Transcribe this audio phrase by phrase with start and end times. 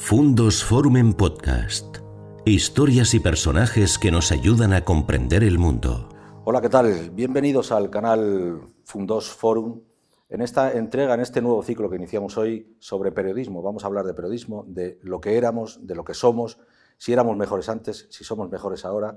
[0.00, 1.98] Fundos Forum en Podcast.
[2.46, 6.08] Historias y personajes que nos ayudan a comprender el mundo.
[6.44, 7.10] Hola, ¿qué tal?
[7.10, 9.82] Bienvenidos al canal Fundos Forum.
[10.30, 14.06] En esta entrega, en este nuevo ciclo que iniciamos hoy sobre periodismo, vamos a hablar
[14.06, 16.58] de periodismo, de lo que éramos, de lo que somos,
[16.96, 19.14] si éramos mejores antes, si somos mejores ahora.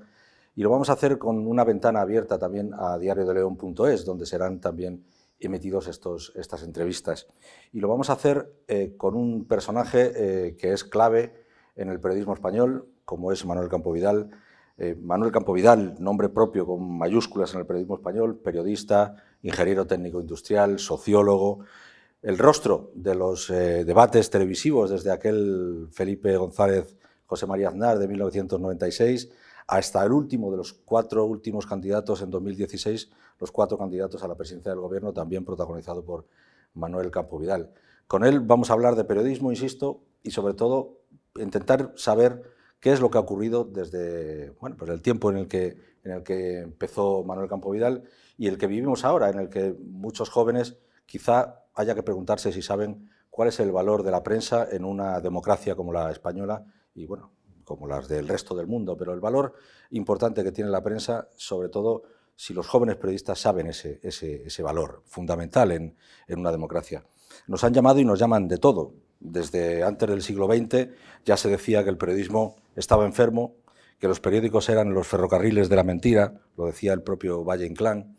[0.56, 5.06] Y lo vamos a hacer con una ventana abierta también a diariodeleon.es, donde serán también
[5.42, 7.28] emitidos estos, estas entrevistas.
[7.72, 11.34] Y lo vamos a hacer eh, con un personaje eh, que es clave
[11.76, 14.30] en el periodismo español, como es Manuel Campo Vidal.
[14.78, 20.22] Eh, Manuel Campo Vidal, nombre propio con mayúsculas en el periodismo español, periodista, ingeniero técnico
[20.22, 21.66] industrial, sociólogo,
[22.22, 29.32] el rostro de los debates televisivos desde aquel Felipe González José María Aznar de 1996
[29.72, 34.36] hasta el último de los cuatro últimos candidatos en 2016, los cuatro candidatos a la
[34.36, 36.26] presidencia del Gobierno, también protagonizado por
[36.74, 37.72] Manuel Campo Vidal.
[38.06, 40.98] Con él vamos a hablar de periodismo, insisto, y sobre todo
[41.40, 42.44] intentar saber
[42.82, 46.12] qué es lo que ha ocurrido desde bueno, pues el tiempo en el, que, en
[46.12, 48.04] el que empezó Manuel Campo Vidal
[48.38, 52.62] y el que vivimos ahora, en el que muchos jóvenes quizá haya que preguntarse si
[52.62, 57.06] saben cuál es el valor de la prensa en una democracia como la española y
[57.06, 57.32] bueno,
[57.76, 59.54] como las del resto del mundo, pero el valor
[59.92, 62.04] importante que tiene la prensa, sobre todo
[62.36, 65.96] si los jóvenes periodistas saben ese, ese, valor fundamental en,
[66.28, 67.06] en, una democracia.
[67.48, 68.94] Nos han llamado y nos llaman de todo.
[69.20, 70.90] Desde antes del siglo XX
[71.24, 73.58] ya se decía que el periodismo estaba enfermo,
[74.00, 78.18] que los periódicos eran los ferrocarriles de la mentira, lo decía el propio Valle Inclán,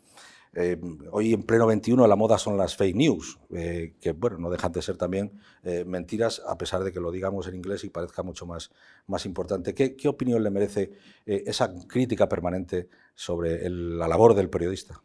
[0.55, 0.79] eh,
[1.11, 4.71] hoy en pleno 21 la moda son las fake news, eh, que bueno, no dejan
[4.71, 8.21] de ser también eh, mentiras, a pesar de que lo digamos en inglés y parezca
[8.21, 8.71] mucho más,
[9.07, 9.73] más importante.
[9.73, 10.91] ¿Qué, ¿Qué opinión le merece
[11.25, 15.01] esa crítica permanente sobre la labor del periodista?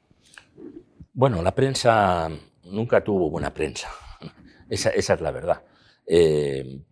[1.14, 2.28] Bueno, la prensa
[2.64, 3.88] nunca tuvo buena prensa,
[4.68, 5.62] esa es la verdad.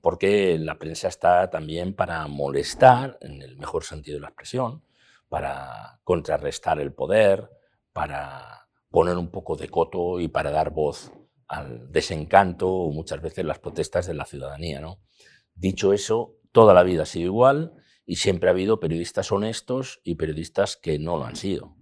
[0.01, 4.83] porque la prensa está también para molestar, en el mejor sentido de la expresión,
[5.29, 7.51] para contrarrestar el poder,
[7.97, 11.11] para poner un poco de coto y para dar voz
[11.49, 14.83] al desencanto o muchas veces las protestas de la ciudadanía.
[15.55, 17.73] Dicho eso, toda la vida ha sido igual
[18.05, 21.75] y siempre ha habido periodistas honestos y periodistas que no lo han sido.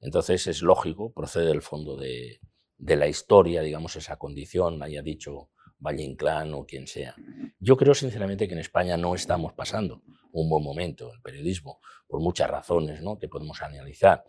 [0.00, 2.40] Entonces es lógico, procede del fondo de,
[2.78, 7.14] de la historia, digamos, esa condición, haya dicho Valle Inclán o quien sea.
[7.60, 10.02] Yo creo sinceramente que en España no estamos pasando
[10.32, 13.18] un buen momento el periodismo, por muchas razones ¿no?
[13.18, 14.24] que podemos analizar.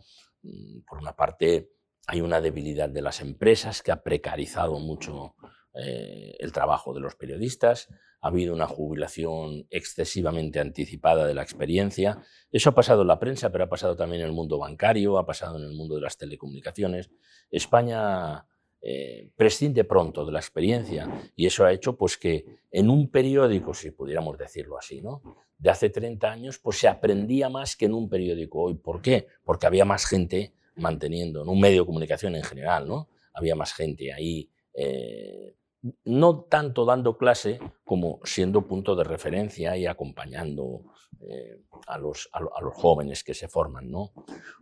[0.88, 1.72] Por una parte,
[2.08, 5.36] hay una debilidad de las empresas que ha precarizado mucho
[5.74, 7.88] eh, el trabajo de los periodistas,
[8.22, 12.22] ha habido una jubilación excesivamente anticipada de la experiencia.
[12.52, 15.26] Eso ha pasado en la prensa, pero ha pasado también en el mundo bancario, ha
[15.26, 17.12] pasado en el mundo de las telecomunicaciones.
[17.50, 18.46] España
[18.82, 23.74] eh, prescinde pronto de la experiencia y eso ha hecho pues, que en un periódico,
[23.74, 25.22] si pudiéramos decirlo así, ¿no?
[25.58, 28.76] de hace 30 años, pues se aprendía más que en un periódico hoy.
[28.76, 29.28] ¿Por qué?
[29.44, 33.10] Porque había más gente manteniendo, en un medio de comunicación en general, ¿no?
[33.34, 34.50] había más gente ahí.
[34.74, 35.56] Eh,
[36.04, 40.84] no tanto dando clase como siendo punto de referencia y acompañando
[41.22, 43.90] eh, a, los, a, los, jóvenes que se forman.
[43.90, 44.12] ¿no?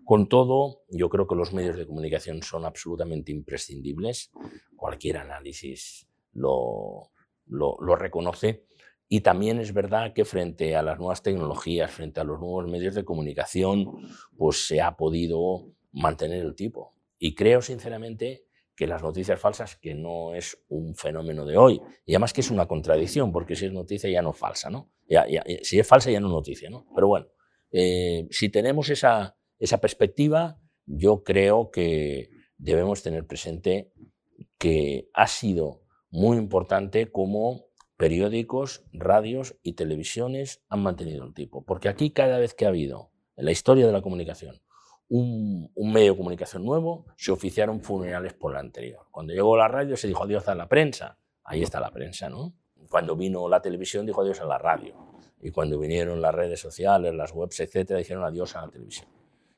[0.06, 4.32] Con todo, yo creo que los medios de comunicación son absolutamente imprescindibles,
[4.76, 7.12] cualquier análisis lo,
[7.46, 8.66] lo, lo reconoce,
[9.10, 12.94] y también es verdad que frente a las nuevas tecnologías, frente a los nuevos medios
[12.94, 13.86] de comunicación,
[14.38, 16.94] pues se ha podido mantener el tipo.
[17.18, 18.47] Y creo sinceramente
[18.78, 22.52] que las noticias falsas, que no es un fenómeno de hoy, y además que es
[22.52, 24.92] una contradicción, porque si es noticia ya no es falsa, ¿no?
[25.64, 26.86] si es falsa ya no es noticia, ¿no?
[26.94, 27.26] Pero bueno,
[27.72, 33.92] eh, si tenemos esa, esa perspectiva, yo creo que debemos tener presente
[34.60, 37.66] que ha sido muy importante como
[37.98, 41.66] periódicos, radios y televisiones han mantenido el tipo.
[41.66, 44.62] Porque aquí cada vez que ha habido, en la historia de la comunicación,
[45.10, 49.08] un, medio de comunicación nuevo, se oficiaron funerales por el anterior.
[49.12, 51.18] Cuando llegó la radio se dijo adiós a la prensa.
[51.44, 52.54] Ahí está la prensa, ¿no?
[52.90, 54.96] Cuando vino la televisión dijo adiós a la radio.
[55.42, 59.08] Y cuando vinieron las redes sociales, las webs, etcétera, dijeron adiós a la televisión.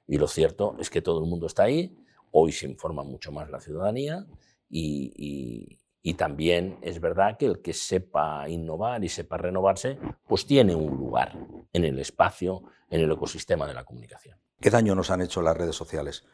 [0.07, 1.95] Y lo cierto es que todo el mundo está ahí.
[2.31, 4.25] Hoy se informa mucho más la ciudadanía
[4.69, 9.97] y también es verdad que el que sepa innovar y sepa renovarse,
[10.27, 11.37] pues tiene un lugar
[11.73, 14.37] en el espacio, en el ecosistema de la comunicación.
[14.59, 16.25] ¿Qué daño nos han hecho las redes sociales?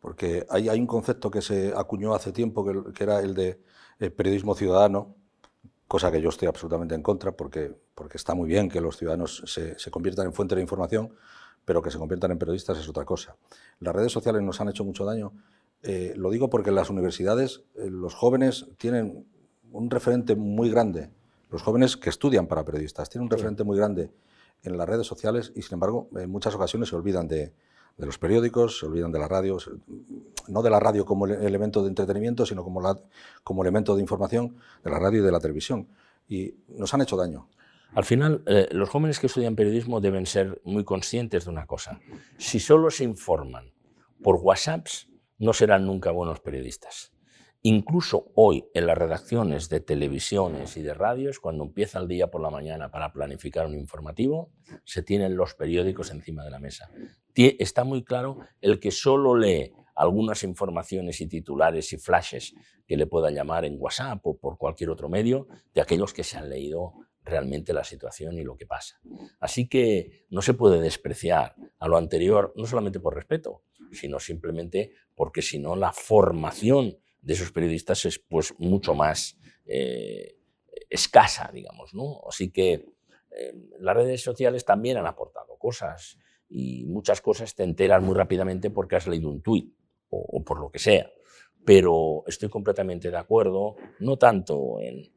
[0.00, 3.60] Porque hay, hay un concepto que se acuñó hace tiempo, que, era el de
[3.98, 5.14] eh, periodismo ciudadano,
[5.88, 9.42] cosa que yo estoy absolutamente en contra, porque, porque está muy bien que los ciudadanos
[9.46, 11.14] se, se conviertan en fuente de información,
[11.64, 13.36] pero que se conviertan en periodistas es otra cosa.
[13.80, 15.32] Las redes sociales nos han hecho mucho daño
[15.82, 19.26] eh, lo digo porque en las universidades eh, los jóvenes tienen
[19.72, 21.10] un referente muy grande,
[21.50, 23.10] los jóvenes que estudian para periodistas.
[23.10, 24.12] Tienen un referente muy grande
[24.62, 27.52] en las redes sociales y, sin embargo, en muchas ocasiones se olvidan de,
[27.98, 29.58] los periódicos, se olvidan de la radio,
[30.48, 32.82] no de la radio como elemento de entretenimiento, sino como,
[33.44, 35.88] como elemento de información de la radio y de la televisión.
[36.28, 37.48] Y nos han hecho daño.
[37.94, 42.00] Al final, eh, los jóvenes que estudian periodismo deben ser muy conscientes de una cosa.
[42.38, 43.72] Si solo se informan
[44.22, 45.08] por WhatsApps,
[45.38, 47.11] no serán nunca buenos periodistas.
[47.64, 52.42] Incluso hoy en las redacciones de televisiones y de radios, cuando empieza el día por
[52.42, 54.50] la mañana para planificar un informativo,
[54.84, 56.90] se tienen los periódicos encima de la mesa.
[57.36, 62.52] Está muy claro el que solo lee algunas informaciones y titulares y flashes
[62.84, 66.38] que le pueda llamar en WhatsApp o por cualquier otro medio de aquellos que se
[66.38, 69.00] han leído realmente la situación y lo que pasa.
[69.38, 73.62] Así que no se puede despreciar a lo anterior, no solamente por respeto,
[73.92, 80.36] sino simplemente porque si no la formación de esos periodistas es pues mucho más eh,
[80.90, 81.94] escasa, digamos.
[81.94, 82.20] ¿no?
[82.28, 82.72] Así que
[83.30, 88.70] eh, las redes sociales también han aportado cosas y muchas cosas te enteras muy rápidamente
[88.70, 89.74] porque has leído un tuit
[90.10, 91.10] o, por lo que sea.
[91.64, 95.10] Pero estoy completamente de acuerdo, no tanto en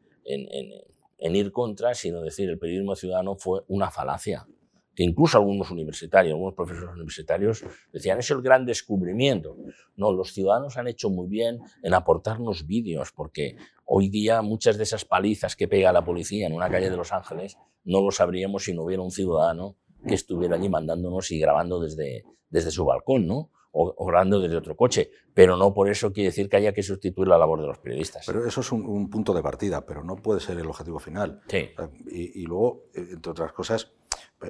[1.18, 4.48] en ir contra, sino decir el periodismo ciudadano fue una falacia.
[4.96, 9.58] Que incluso algunos universitarios, algunos profesores universitarios decían, es el gran descubrimiento.
[9.96, 14.84] No, los ciudadanos han hecho muy bien en aportarnos vídeos, porque hoy día muchas de
[14.84, 18.64] esas palizas que pega la policía en una calle de Los Ángeles no lo sabríamos
[18.64, 19.76] si no hubiera un ciudadano
[20.08, 23.50] que estuviera allí mandándonos y grabando desde, desde su balcón, ¿no?
[23.78, 27.28] o, grabando desde otro coche, pero no por eso quiere decir que haya que sustituir
[27.28, 28.26] la labor de los periodistas.
[28.26, 31.42] Pero eso es un, punto de partida, pero no puede ser el objetivo final.
[31.48, 31.70] Sí.
[32.10, 33.92] Y, luego, eh, entre otras cosas,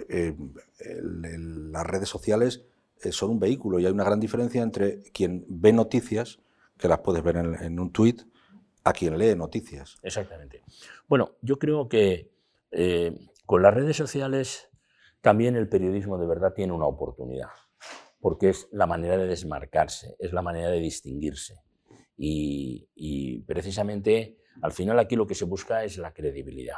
[0.09, 0.35] eh,
[1.71, 2.65] las redes sociales
[3.03, 6.39] eh, son un vehículo y hay una gran diferencia entre quien ve noticias,
[6.77, 8.21] que las puedes ver en, un tuit,
[8.83, 9.97] a quien lee noticias.
[10.03, 10.63] Exactamente.
[11.07, 12.31] Bueno, yo creo que
[13.45, 14.69] con las redes sociales
[15.21, 17.47] también el periodismo de verdad tiene una oportunidad
[18.25, 21.61] porque es la manera de desmarcarse, es la manera de distinguirse.
[22.17, 26.77] Y, precisamente al final aquí lo que se busca es la credibilidad.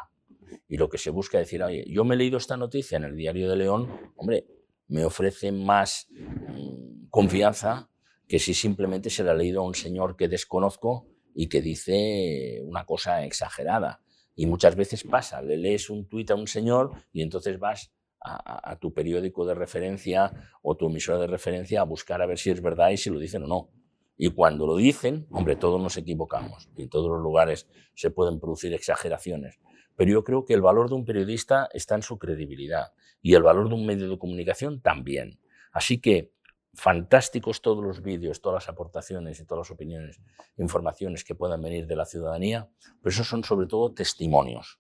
[0.68, 3.04] Y lo que se busca es decir, oye, yo me he leído esta noticia en
[3.06, 4.46] el diario de León, hombre,
[4.88, 7.90] me ofrece más mm, confianza
[8.28, 12.62] que si simplemente se la ha leído a un señor que desconozco y que dice
[12.64, 14.02] una cosa exagerada.
[14.36, 18.78] Y muchas veces pasa, le lees un tuit a un señor y entonces vas a,
[18.80, 22.62] tu periódico de referencia o tu emisora de referencia a buscar a ver si es
[22.62, 23.70] verdad y si lo dicen o no.
[24.18, 28.40] Y cuando lo dicen, hombre, todos nos equivocamos y en todos los lugares se pueden
[28.40, 29.60] producir exageraciones.
[29.98, 33.44] Pero yo creo que el valor de un periodista está en su credibilidad y el
[33.44, 35.42] valor de un medio de comunicación también.
[35.74, 36.32] Así que
[36.74, 40.22] fantásticos todos los vídeos, todas las aportaciones y todas las opiniones,
[40.56, 42.70] informaciones que puedan venir de la ciudadanía,
[43.02, 44.80] pero esos son sobre todo testimonios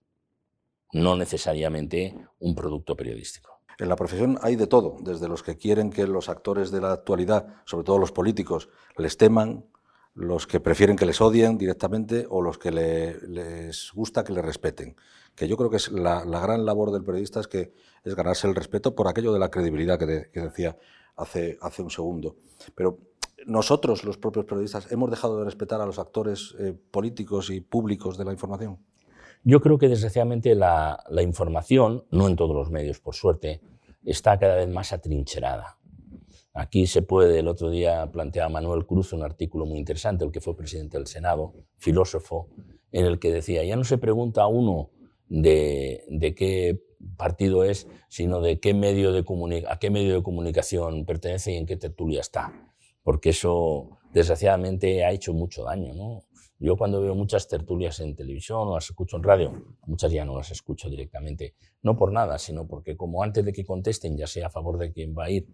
[0.93, 3.61] no necesariamente un producto periodístico.
[3.79, 6.93] En la profesión hay de todo, desde los que quieren que los actores de la
[6.93, 9.65] actualidad, sobre todo los políticos, les teman,
[10.17, 14.95] los que prefieren que les odien directamente o los que les gusta que les respeten.
[15.35, 19.07] Que yo creo que es la, gran labor del periodista es ganarse el respeto por
[19.07, 20.75] aquello de la credibilidad que, decía
[21.15, 22.35] hace, hace un segundo.
[22.73, 22.97] Pero
[23.45, 28.17] nosotros, los propios periodistas, hemos dejado de respetar a los actores eh, políticos y públicos
[28.17, 28.79] de la información.
[29.43, 33.61] Yo creo que desgraciadamente la, información, no en todos los medios por suerte,
[34.03, 35.77] está cada vez más atrincherada.
[36.57, 40.41] Aquí se puede, el otro día planteaba Manuel Cruz un artículo muy interesante, el que
[40.41, 42.49] fue presidente del Senado, filósofo,
[42.91, 44.89] en el que decía, ya no se pregunta a uno
[45.29, 46.81] de, qué
[47.15, 49.23] partido es, sino de qué medio de
[49.69, 52.51] a qué medio de comunicación pertenece y en qué tertulia está.
[53.03, 55.93] Porque eso, desgraciadamente, ha hecho mucho daño.
[56.57, 60.35] Yo cuando veo muchas tertulias en televisión o las escucho en radio, muchas ya no
[60.35, 64.47] las escucho directamente, no por nada, sino porque como antes de que contesten, ya sea
[64.47, 65.45] a favor de quien va a ir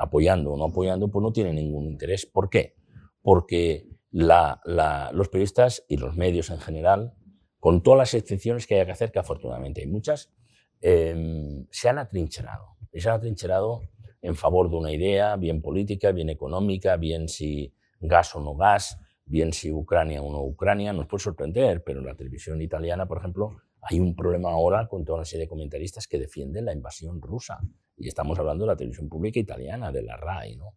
[0.00, 2.26] apoyando o no apoyando, pues no tiene ningún interés.
[2.26, 2.74] ¿Por qué?
[3.22, 7.14] Porque los periodistas y los medios en general,
[7.58, 10.32] con todas las excepciones que hay que hacer, que afortunadamente hay muchas,
[10.80, 12.76] em, se han atrincherado.
[12.92, 13.82] Y se han atrincherado
[14.22, 18.98] en favor de una idea, bien política, bien económica, bien si gas o no gas,
[19.24, 23.58] bien si Ucrania o no Ucrania, nos puede sorprender, pero la televisión italiana, por ejemplo,
[23.82, 27.60] hay un problema ahora con toda una serie de comentaristas que defienden la invasión rusa.
[28.00, 30.56] Y estamos hablando de la televisión pública italiana, de la RAI.
[30.56, 30.74] ¿no?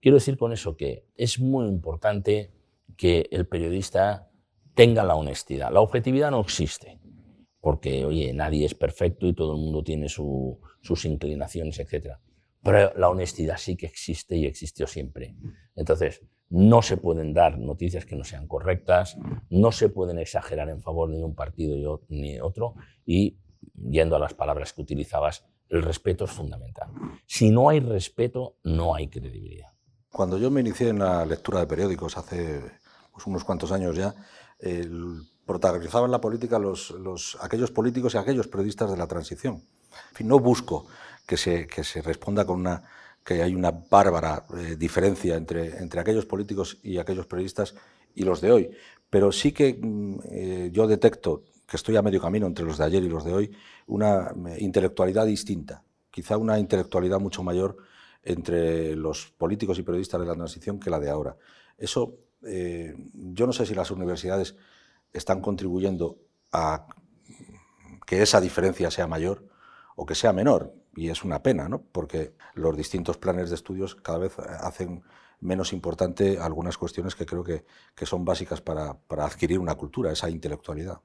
[0.00, 2.50] Quiero decir con eso que es muy importante
[2.96, 4.30] que el periodista
[4.74, 5.70] tenga la honestidad.
[5.70, 6.98] La objetividad no existe,
[7.60, 12.16] porque, oye, nadie es perfecto y todo el mundo tiene sus inclinaciones, etc.
[12.62, 15.36] Pero la honestidad sí que existe y existió siempre.
[15.76, 19.16] Entonces, no se pueden dar noticias que no sean correctas,
[19.48, 22.74] no se pueden exagerar en favor ni de un partido ni otro,
[23.06, 23.38] y
[23.74, 26.90] yendo a las palabras que utilizabas, el respeto es fundamental.
[27.26, 29.68] Si no hay respeto, no hay credibilidad.
[30.10, 32.60] Cuando yo me inicié en la lectura de periódicos hace
[33.10, 34.14] pues, unos cuantos años ya,
[35.46, 39.62] protagonizaban la política los, aquellos políticos y aquellos periodistas de la transición.
[40.18, 40.86] En no busco
[41.26, 42.84] que se, que se responda con una
[43.24, 47.74] que hay una bárbara eh, diferencia entre, entre aquellos políticos y aquellos periodistas
[48.14, 48.70] y los de hoy,
[49.08, 52.84] pero sí que mm, eh, yo detecto que estoy a medio camino entre los de
[52.84, 53.50] ayer y los de hoy,
[53.86, 57.78] una eh, intelectualidad distinta, quizá una intelectualidad mucho mayor
[58.22, 61.38] entre los políticos y periodistas de la transición que la de ahora.
[61.78, 64.54] Eso, yo no sé si las universidades
[65.14, 66.18] están contribuyendo
[66.52, 66.86] a
[68.06, 69.48] que esa diferencia sea mayor
[69.96, 70.74] o que sea menor.
[70.94, 71.82] Y es una pena, ¿no?
[71.90, 75.02] porque los distintos planes de estudios cada vez hacen
[75.40, 77.64] menos importante algunas cuestiones que creo que,
[77.94, 81.00] que son básicas para, para adquirir una cultura, esa intelectualidad.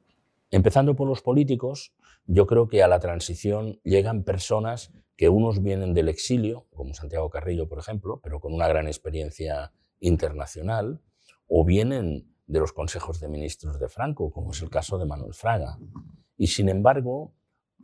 [0.50, 1.94] Empezando por los políticos,
[2.26, 7.30] yo creo que a la transición llegan personas que unos vienen del exilio, como Santiago
[7.30, 11.02] Carrillo, por ejemplo, pero con una gran experiencia internacional,
[11.48, 15.34] o vienen de los consejos de ministros de Franco, como es el caso de Manuel
[15.34, 15.78] Fraga.
[16.38, 17.34] Y sin embargo,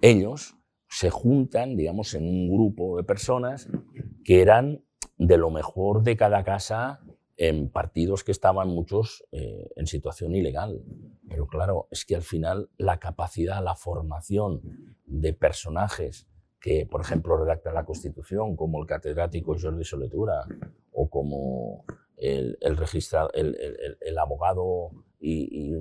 [0.02, 0.56] ellos
[0.88, 3.68] se juntan, digamos, en un grupo de personas
[4.24, 4.86] que eran
[5.18, 7.02] de lo mejor de cada casa
[7.38, 10.84] en partidos que estaban muchos eh, en situación ilegal.
[11.28, 14.62] Pero claro, es que al final la capacidad, la formación
[15.06, 16.28] de personajes
[16.60, 20.46] que, por ejemplo, redactan la Constitución, como el catedrático Jordi Soletura
[20.92, 21.84] o como
[22.16, 25.76] el, el, el, abogado y,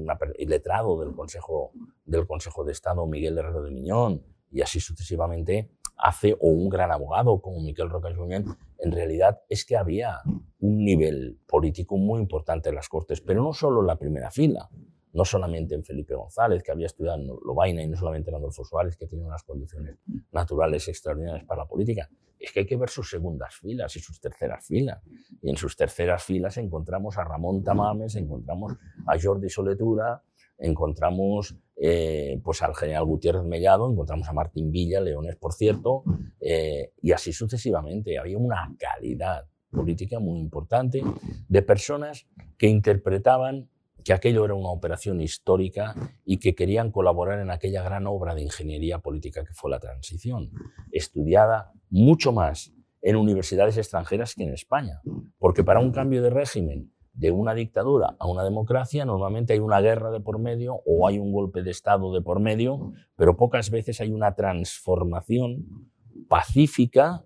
[0.47, 1.73] letrado del Consejo,
[2.05, 5.71] del Consejo de Estado, Miguel Herrero de Miñón, y así sucesivamente,
[6.03, 10.19] hace, o un gran abogado como Miquel Roca Junyent, en realidad es que había
[10.59, 14.69] un nivel político muy importante en las Cortes, pero no solo en la primera fila,
[15.13, 18.65] no solamente en Felipe González, que había estudiado en Lobaina, y no solamente en Adolfo
[18.65, 19.97] Suárez, que tiene unas condiciones
[20.33, 24.21] naturales extraordinarias para la política, es que hay que ver sus segundas filas y sus
[24.21, 25.01] terceras filas.
[25.41, 28.73] Y en sus terceras filas encontramos a Ramón Tamames, encontramos
[29.07, 30.21] a Jordi Soletura,
[30.63, 36.05] encontramos eh, pues al general Gutiérrez Mellado, encontramos a Martín Villa, Leones, por cierto,
[36.41, 38.19] eh, y así sucesivamente.
[38.19, 41.03] Había una calidad política muy importante
[41.49, 43.69] de personas que interpretaban
[44.05, 48.43] que aquello era una operación histórica y que querían colaborar en aquella gran obra de
[48.43, 50.51] ingeniería política que fue la transición,
[50.93, 55.01] estudiada mucho más en universidades extranjeras que en España,
[55.39, 59.81] porque para un cambio de régimen de una dictadura a una democracia normalmente hay una
[59.81, 63.71] guerra de por medio o hay un golpe de Estado de por medio, pero pocas
[63.71, 65.91] veces hay una transformación
[66.29, 67.23] pacífica,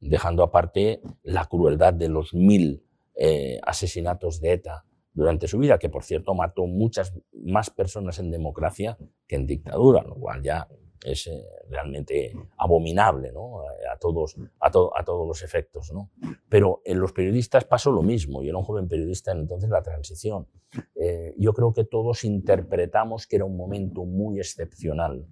[0.00, 5.88] dejando aparte la crueldad de los mil eh, asesinatos de ETA durante su vida, que
[5.88, 10.68] por cierto mató muchas más personas en democracia que en dictadura, lo cual ya
[11.04, 13.60] es eh, realmente abominable ¿no?
[13.60, 15.92] a, todos, a, a, todos los efectos.
[15.92, 16.10] ¿no?
[16.48, 18.42] Pero en los periodistas pasó lo mismo.
[18.42, 20.48] Yo era un joven periodista en entonces la transición.
[20.94, 25.26] Eh, yo creo que todos interpretamos que era un momento muy excepcional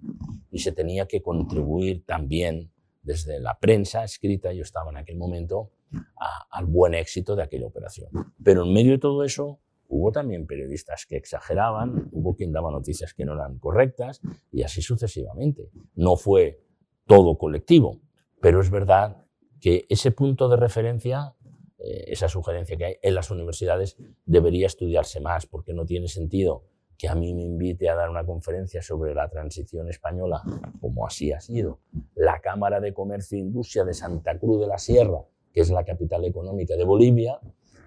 [0.51, 5.71] y se tenía que contribuir también desde la prensa escrita, yo estaba en aquel momento,
[6.49, 8.09] al buen éxito de aquella operación.
[8.43, 9.59] Pero en medio de todo eso,
[9.95, 14.21] Hubo también periodistas que exageraban, hubo quien daba noticias que no eran correctas
[14.51, 15.69] y así sucesivamente.
[15.93, 16.63] No fue
[17.05, 18.01] todo colectivo,
[18.41, 19.23] pero es verdad
[19.61, 21.35] que ese punto de referencia,
[21.77, 23.95] eh, esa sugerencia que hay en las universidades,
[24.25, 26.63] debería estudiarse más, porque no tiene sentido
[26.97, 30.41] que a mí me invite a dar una conferencia sobre la transición española,
[30.81, 31.81] como así ha sido,
[32.15, 35.21] la Cámara de Comercio e Industria de Santa Cruz de la Sierra,
[35.53, 37.39] que es la capital económica de Bolivia,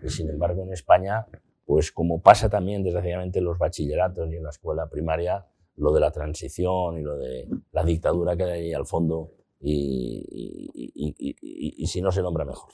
[0.03, 1.27] y sin embargo en España
[1.67, 5.45] pues como pasa también desgraciadamente en los bachilleratos y en la escuela primaria,
[5.77, 10.25] lo de la transición y lo de la dictadura que hay ahí al fondo y,
[11.87, 12.71] si no se nombra mejor.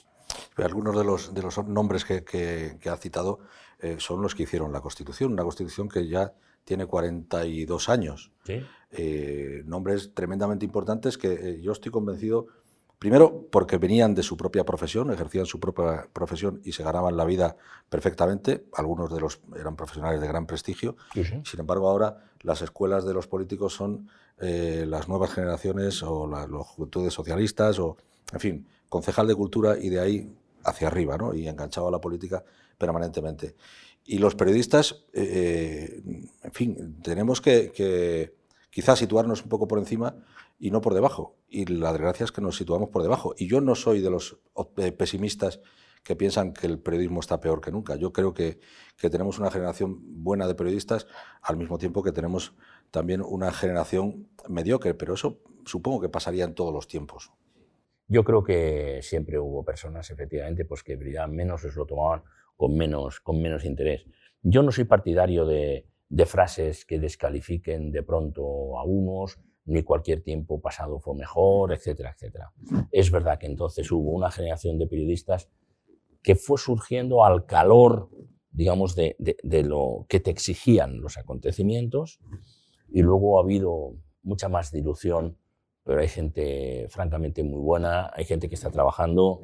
[0.57, 3.39] Algunos de los, de los nombres que, que, ha citado
[3.81, 6.33] eh, son los que hicieron la Constitución, una Constitución que ya
[6.63, 8.31] tiene 42 años.
[8.45, 8.61] ¿Sí?
[8.91, 12.45] Eh, nombres tremendamente importantes que eh, yo estoy convencido
[13.03, 17.25] Primero, porque venían de su propia profesión, ejercían su propia profesión y se ganaban la
[17.25, 17.57] vida
[17.89, 18.63] perfectamente.
[18.71, 20.95] Algunos de los eran profesionales de gran prestigio.
[21.13, 24.07] Sin embargo, ahora las escuelas de los políticos son
[24.39, 27.97] eh, las nuevas generaciones o las juventudes socialistas o,
[28.31, 30.33] en fin, concejal de cultura y de ahí
[30.63, 31.33] hacia arriba, ¿no?
[31.33, 32.45] Y enganchado a la política
[32.77, 33.57] permanentemente.
[34.05, 38.33] Y los periodistas, eh, eh, en fin, tenemos que, que
[38.69, 40.15] quizás situarnos un poco por encima
[40.57, 41.35] y no por debajo.
[41.55, 43.35] Y la desgracia es que nos situamos por debajo.
[43.37, 44.39] Y yo no soy de los
[44.77, 45.61] eh, pesimistas
[46.03, 47.95] que piensan que el periodismo está peor que nunca.
[47.95, 48.59] Yo creo que,
[48.97, 51.05] que tenemos una generación buena de periodistas
[51.43, 52.55] al mismo tiempo que tenemos
[52.89, 57.31] también una generación mediocre, pero eso supongo que pasaría en todos los tiempos.
[58.07, 62.23] Yo creo que siempre hubo personas, efectivamente, pues que brillaban menos o se lo tomaban
[62.57, 64.07] con menos, con menos interés.
[64.41, 70.21] Yo no soy partidario de, de frases que descalifiquen de pronto a unos, ni cualquier
[70.21, 72.51] tiempo pasado fue mejor, etcétera, etcétera.
[72.91, 75.49] Es verdad que entonces hubo una generación de periodistas
[76.21, 78.09] que fue surgiendo al calor,
[78.51, 79.15] digamos, de,
[79.63, 82.19] lo que te exigían los acontecimientos,
[82.89, 85.37] y luego ha habido mucha más dilución
[85.83, 89.41] pero hay gente francamente muy buena, hay gente que está trabajando,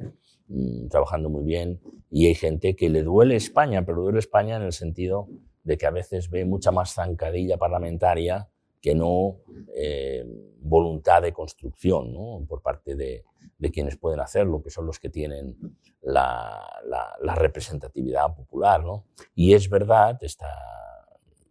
[0.48, 4.62] mm, trabajando muy bien, y hay gente que le duele España, pero duele España en
[4.62, 5.28] el sentido
[5.64, 8.48] de que a veces ve mucha más zancadilla parlamentaria
[8.80, 9.40] que no
[9.74, 10.24] eh,
[10.60, 12.44] voluntad de construcción ¿no?
[12.48, 13.24] por parte de,
[13.58, 15.56] de, quienes pueden hacerlo, que son los que tienen
[16.02, 18.82] la, la, la representatividad popular.
[18.82, 19.06] ¿no?
[19.34, 20.48] Y es verdad, está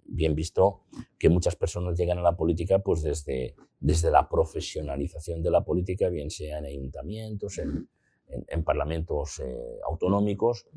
[0.06, 0.82] bien visto
[1.18, 6.10] que muchas personas llegan a la política pues desde, desde la profesionalización de la política,
[6.10, 7.88] bien sea en ayuntamientos, en,
[8.28, 10.68] en, parlamentos eh, autonómicos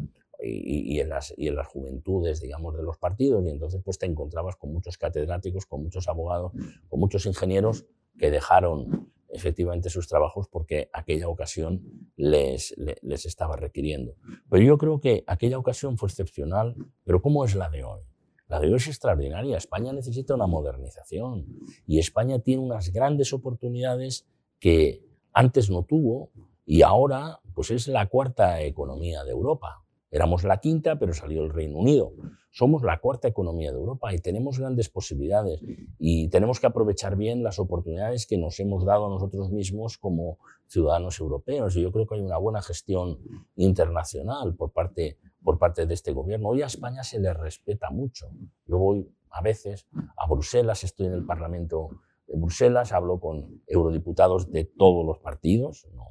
[0.43, 3.45] y, y, en las, y en las juventudes, digamos, de los partidos.
[3.45, 6.53] Y entonces pues te encontrabas con muchos catedráticos, con muchos abogados,
[6.89, 7.87] con muchos ingenieros
[8.19, 11.83] que dejaron efectivamente sus trabajos porque aquella ocasión
[12.17, 14.15] les, les, les estaba requiriendo.
[14.51, 18.03] Pero yo creo que aquella ocasión fue excepcional, pero ¿cómo es la de hoy?
[18.49, 19.57] La de hoy es extraordinaria.
[19.57, 21.47] España necesita una modernización
[21.87, 24.27] y España tiene unas grandes oportunidades
[24.61, 26.31] que antes no tuvo
[26.67, 29.83] y ahora pues es la cuarta economía de Europa.
[30.13, 32.13] Éramos la quinta, pero salió el Reino Unido.
[32.51, 35.61] Somos la cuarta economía de Europa y tenemos grandes posibilidades
[35.99, 41.19] y tenemos que aprovechar bien las oportunidades que nos hemos dado nosotros mismos como ciudadanos
[41.19, 41.75] europeos.
[41.77, 43.19] Y yo creo que hay una buena gestión
[43.57, 46.49] internacional por parte por parte de este gobierno.
[46.49, 48.29] Hoy a España se le respeta mucho.
[48.67, 51.91] Yo voy a veces a Bruselas, estoy en el Parlamento
[52.27, 56.05] de Bruselas, hablo con eurodiputados de todos los partidos, no,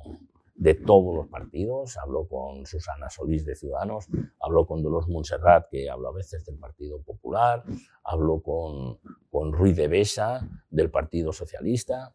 [0.62, 4.06] de todos los partidos, hablo con Susana Solís de Ciudadanos,
[4.40, 7.64] hablo con Dolores Montserrat, que hablo a veces del Partido Popular,
[8.04, 9.00] hablo con,
[9.32, 12.14] con Ruiz de Besa del Partido Socialista,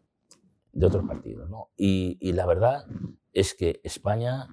[0.71, 1.51] de otros partidos.
[1.51, 1.71] ¿no?
[1.77, 2.87] Y, la verdad
[3.33, 4.47] es que España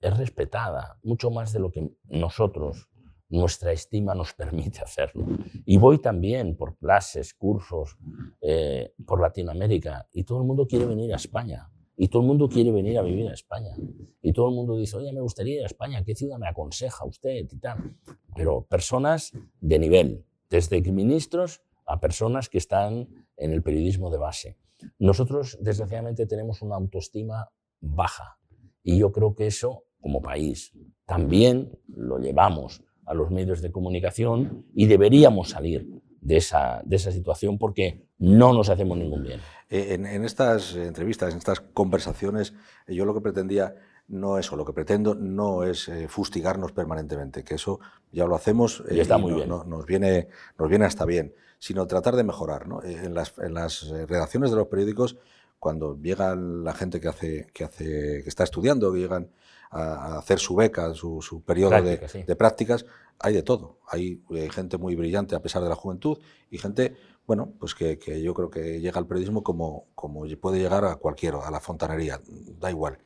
[0.00, 2.88] es respetada, mucho más de lo que nosotros,
[3.28, 5.26] nuestra estima nos permite hacerlo.
[5.66, 7.98] Y voy también por clases, cursos,
[8.40, 11.68] eh, por Latinoamérica, y todo el mundo quiere venir a España.
[12.00, 13.74] Y todo el mundo quiere venir a vivir a España.
[14.22, 17.04] Y todo el mundo dice, oye, me gustaría ir a España, ¿qué ciudad me aconseja
[17.04, 17.44] usted?
[17.50, 17.96] Y tal.
[18.36, 24.56] Pero personas de nivel, desde ministros a personas que están en el periodismo de base.
[25.00, 28.38] Nosotros, desgraciadamente, tenemos una autoestima baja.
[28.84, 30.72] Y yo creo que eso, como país,
[31.04, 37.12] también lo llevamos a los medios de comunicación y deberíamos salir de esa, de esa
[37.12, 39.40] situación porque no nos hacemos ningún bien.
[39.70, 42.54] Eh, en, en, estas entrevistas, en estas conversaciones,
[42.86, 43.74] yo lo que pretendía
[44.08, 47.78] no es, o lo que pretendo no es eh, fustigarnos permanentemente, que eso
[48.10, 49.48] ya lo hacemos eh, y está muy no, bien.
[49.48, 50.28] No, nos, viene,
[50.58, 52.66] nos viene hasta bien, sino tratar de mejorar.
[52.66, 52.82] ¿no?
[52.82, 55.16] En, las, en las redacciones de los periódicos
[55.58, 59.30] cuando llega la gente que, hace, que, hace, que está estudiando, que llegan
[59.70, 62.22] a, hacer su beca, su, su periodo Práctica, de, sí.
[62.22, 62.86] de, prácticas,
[63.18, 63.78] hay de todo.
[63.88, 66.18] Hay, hay, gente muy brillante a pesar de la juventud
[66.50, 70.58] y gente, bueno, pues que, que yo creo que llega al periodismo como, como puede
[70.58, 72.20] llegar a cualquiera, a la fontanería,
[72.58, 72.98] da igual,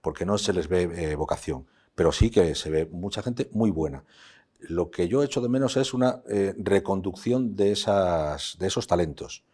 [0.00, 3.70] porque no se les ve eh, vocación, pero sí que se ve mucha gente muy
[3.70, 4.04] buena.
[4.58, 9.44] Lo que yo echo de menos es una eh, reconducción de, esas, de esos talentos.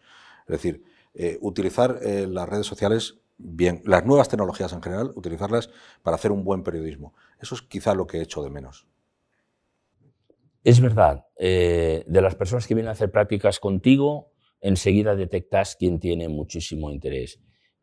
[0.46, 0.82] Es decir,
[1.14, 5.70] eh, utilizar eh, las redes sociales bien, las nuevas tecnologías en general, utilizarlas
[6.02, 7.14] para hacer un buen periodismo.
[7.40, 8.86] Eso es quizá lo que echo de menos.
[10.64, 15.98] Es verdad, eh, de las personas que vienen a hacer prácticas contigo, enseguida detectas quién
[15.98, 17.40] tiene muchísimo interés.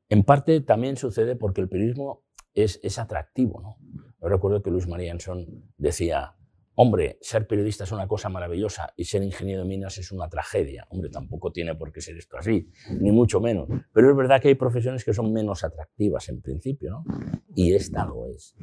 [0.08, 3.62] En parte también sucede porque el periodismo es, es atractivo.
[3.62, 3.78] ¿no?
[4.22, 6.36] Yo recuerdo que Luis María Anson decía,
[6.82, 10.88] Hombre, ser periodista es una cosa maravillosa y ser ingeniero de minas es una tragedia.
[10.92, 13.68] Hombre, tampoco tiene por qué ser esto así, ni mucho menos.
[13.92, 17.04] Pero es verdad que hay profesiones que son menos atractivas en principio, ¿no?
[17.54, 18.56] Y esta lo es.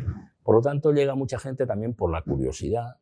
[0.43, 2.97] Por lo tanto, llega mucha gente también por la curiosidad,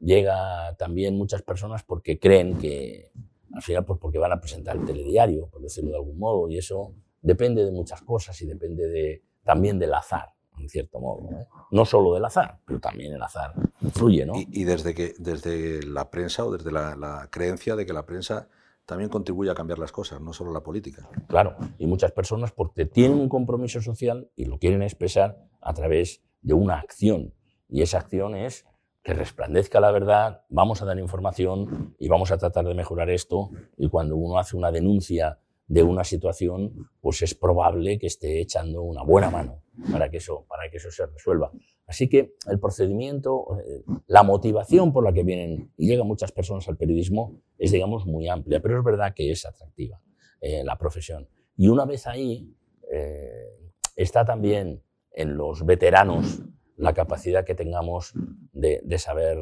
[0.00, 3.12] llega también muchas personas porque creen que,
[3.52, 6.58] al final, pues porque van a presentar el telediario, por decirlo de algún modo, y
[6.58, 11.28] eso depende de muchas cosas y depende de, también del azar en cierto modo.
[11.30, 11.46] ¿eh?
[11.70, 14.26] No solo del azar, pero también el azar influye.
[14.26, 14.36] ¿no?
[14.36, 18.06] Y, y desde, que, desde la prensa o desde la, la, creencia de que la
[18.06, 18.48] prensa
[18.84, 21.08] también contribuye a cambiar las cosas, no solo la política.
[21.26, 26.22] Claro, y muchas personas porque tienen un compromiso social y lo quieren expresar a través
[26.42, 27.34] de una acción.
[27.68, 28.64] Y esa acción es
[29.02, 33.50] que resplandezca la verdad, vamos a dar información y vamos a tratar de mejorar esto.
[33.76, 38.82] Y cuando uno hace una denuncia de una situación, pues es probable que esté echando
[38.82, 41.52] una buena mano para que eso, para que eso se resuelva.
[41.86, 46.68] Así que el procedimiento, eh, la motivación por la que vienen y llegan muchas personas
[46.68, 50.00] al periodismo es, digamos, muy amplia, pero es verdad que es atractiva
[50.40, 51.28] eh, la profesión.
[51.56, 52.54] Y una vez ahí,
[52.92, 53.56] eh,
[53.94, 56.42] está también en los veteranos
[56.76, 58.12] la capacidad que tengamos
[58.52, 59.38] de, de saber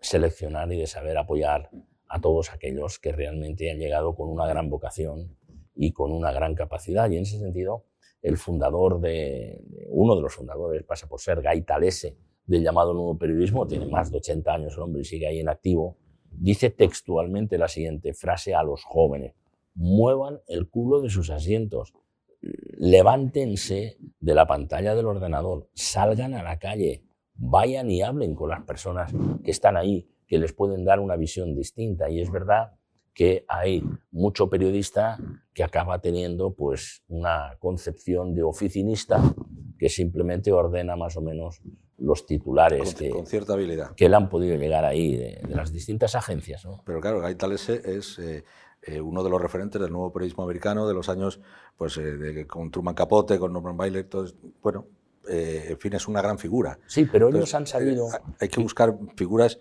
[0.00, 1.70] seleccionar y de saber apoyar
[2.08, 5.36] a todos aquellos que realmente han llegado con una gran vocación
[5.74, 7.10] y con una gran capacidad.
[7.10, 7.84] Y en ese sentido,
[8.22, 13.66] el fundador de, uno de los fundadores pasa por ser Gaitalese del llamado nuevo periodismo,
[13.66, 15.98] tiene más de 80 años el hombre y sigue ahí en activo,
[16.30, 19.34] dice textualmente la siguiente frase a los jóvenes,
[19.74, 21.92] muevan el culo de sus asientos,
[22.40, 27.04] levántense de la pantalla del ordenador, salgan a la calle,
[27.34, 29.12] vayan y hablen con las personas
[29.44, 32.10] que están ahí, que les pueden dar una visión distinta.
[32.10, 32.77] Y es verdad
[33.18, 35.18] que hay mucho periodista
[35.52, 39.20] que acaba teniendo pues una concepción de oficinista
[39.76, 41.60] que simplemente ordena más o menos
[41.96, 43.92] los titulares con, que, con cierta habilidad.
[43.96, 46.64] que le han podido llegar ahí de, de las distintas agencias.
[46.64, 46.80] ¿no?
[46.86, 48.44] Pero claro, Gaitalese es eh,
[48.82, 51.40] eh, uno de los referentes del nuevo periodismo americano de los años
[51.76, 54.28] pues, eh, de, con Truman Capote, con Norman Mailer, todo,
[54.62, 54.86] bueno,
[55.26, 56.78] en fin, es una gran figura.
[56.86, 58.06] Sí, pero ellos han sabido...
[58.40, 59.58] hay que buscar figuras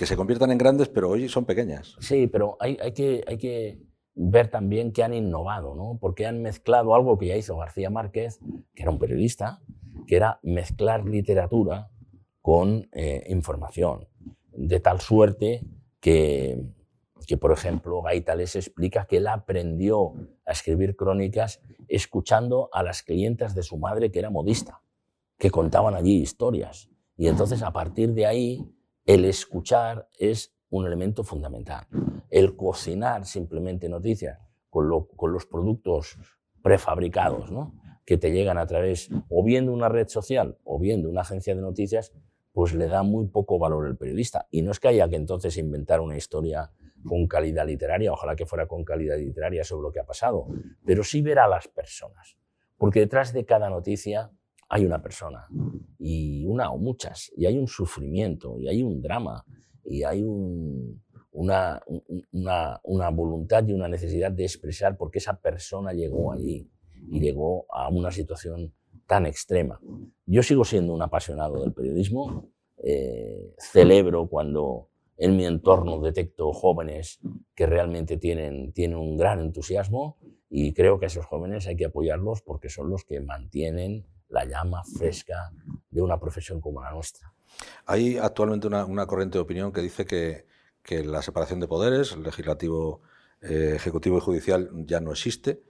[0.00, 1.94] que se conviertan en grandes, pero hoy son pequeñas.
[2.00, 3.82] Sí, pero hay, hay, que, hay que
[4.14, 5.98] ver también que han innovado, ¿no?
[6.00, 8.40] porque han mezclado algo que ya hizo García Márquez,
[8.74, 9.60] que era un periodista,
[10.06, 11.90] que era mezclar literatura
[12.40, 14.08] con eh, información,
[14.52, 15.66] de tal suerte
[16.00, 16.64] que,
[17.26, 20.14] que, por ejemplo, Gaitales explica que él aprendió
[20.46, 24.80] a escribir crónicas escuchando a las clientas de su madre, que era modista,
[25.36, 26.88] que contaban allí historias.
[27.18, 28.66] Y entonces, a partir de ahí,
[29.06, 31.86] el escuchar es un elemento fundamental.
[32.30, 36.16] El cocinar simplemente noticias con, lo, con los productos
[36.62, 37.74] prefabricados, ¿no?
[38.04, 41.20] que te llegan a través o bien de una red social o bien de una
[41.20, 42.12] agencia de noticias,
[42.52, 44.48] pues le da muy poco valor el periodista.
[44.50, 46.72] Y no es que haya que entonces inventar una historia
[47.06, 50.46] con calidad literaria, ojalá que fuera con calidad literaria sobre lo que ha pasado,
[50.84, 52.36] pero sí ver a las personas.
[52.76, 54.32] Porque detrás de cada noticia
[54.72, 55.48] hay una persona,
[55.98, 59.44] y una o muchas, y hay un sufrimiento, y hay un drama,
[59.84, 61.02] y hay un,
[61.32, 61.82] una,
[62.30, 66.70] una, una, voluntad y una necesidad de expresar por qué esa persona llegó allí
[67.10, 68.72] y llegó a una situación
[69.08, 69.80] tan extrema.
[70.24, 77.18] Yo sigo siendo un apasionado del periodismo, eh, celebro cuando en mi entorno detecto jóvenes
[77.56, 80.16] que realmente tienen, tienen un gran entusiasmo
[80.48, 84.44] y creo que a esos jóvenes hay que apoyarlos porque son los que mantienen la
[84.44, 85.52] llama fresca
[85.90, 87.32] de una profesión como la nuestra.
[87.86, 90.46] Hay actualmente una, una corriente de opinión que dice que,
[90.82, 93.02] que la separación de poderes, legislativo,
[93.42, 95.62] eh, ejecutivo y judicial, ya no existe.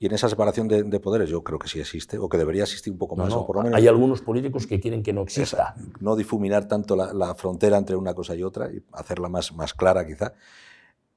[0.00, 2.62] Y en esa separación de, de, poderes yo creo que sí existe, o que debería
[2.62, 3.30] existir un poco más.
[3.30, 5.74] No, no, o por lo menos, hay algunos políticos que quieren que no exista.
[5.74, 9.52] Esa, no difuminar tanto la, la, frontera entre una cosa y otra y hacerla más,
[9.52, 10.34] más clara quizá.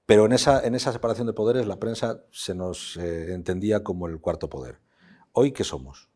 [0.08, 4.08] Pero en esa, en esa separación de poderes la prensa se nos eh, entendía como
[4.08, 4.80] el cuarto poder.
[5.32, 6.11] ¿Hoy qué somos?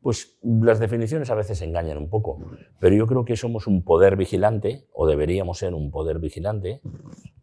[0.00, 2.38] Pues las definiciones a veces engañan un poco,
[2.78, 6.80] pero yo creo que somos un poder vigilante, o deberíamos ser un poder vigilante,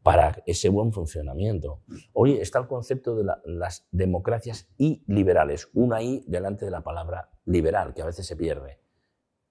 [0.03, 1.81] para ese buen funcionamiento.
[2.13, 7.31] Hoy está el concepto de la, las democracias iliberales, una I delante de la palabra
[7.45, 8.79] liberal, que a veces se pierde.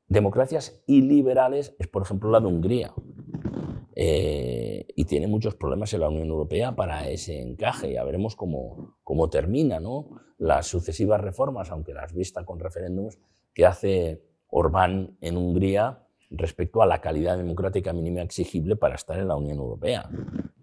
[0.07, 2.95] Democracias iliberales es, por ejemplo, la de Hungría.
[3.97, 7.93] Eh, y tiene muchos problemas en la Unión Europea para ese encaje.
[7.93, 10.09] Ya veremos cómo, cómo termina ¿no?
[10.39, 13.19] las sucesivas reformas, aunque las vista con referéndums,
[13.53, 19.29] que hace Orbán en Hungría respecto a la calidad democrática mínima exigible para estar en
[19.29, 20.11] la Unión Europea.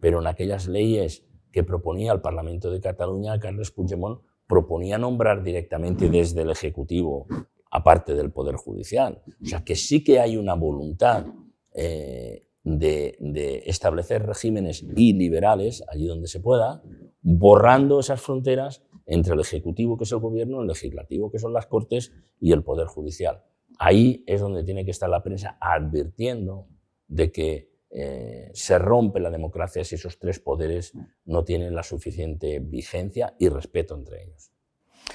[0.02, 6.10] Pero en aquellas leyes que proponía el Parlamento de Cataluña, Carles Puigdemont proponía nombrar directamente
[6.10, 7.28] desde el Ejecutivo,
[7.70, 9.22] aparte del Poder Judicial.
[9.42, 11.26] O sea que sí que hay una voluntad
[11.74, 16.84] eh, de, establecer regímenes iliberales allí donde se pueda,
[17.22, 21.68] borrando esas fronteras entre el Ejecutivo, que es el Gobierno, el Legislativo, que son las
[21.68, 23.44] Cortes, y el Poder Judicial.
[23.78, 26.68] Ahí es donde tiene que estar la prensa advirtiendo
[27.08, 30.94] de que eh, se rompe la democracia si esos tres poderes
[31.26, 34.52] no tienen la suficiente vigencia y respeto entre ellos.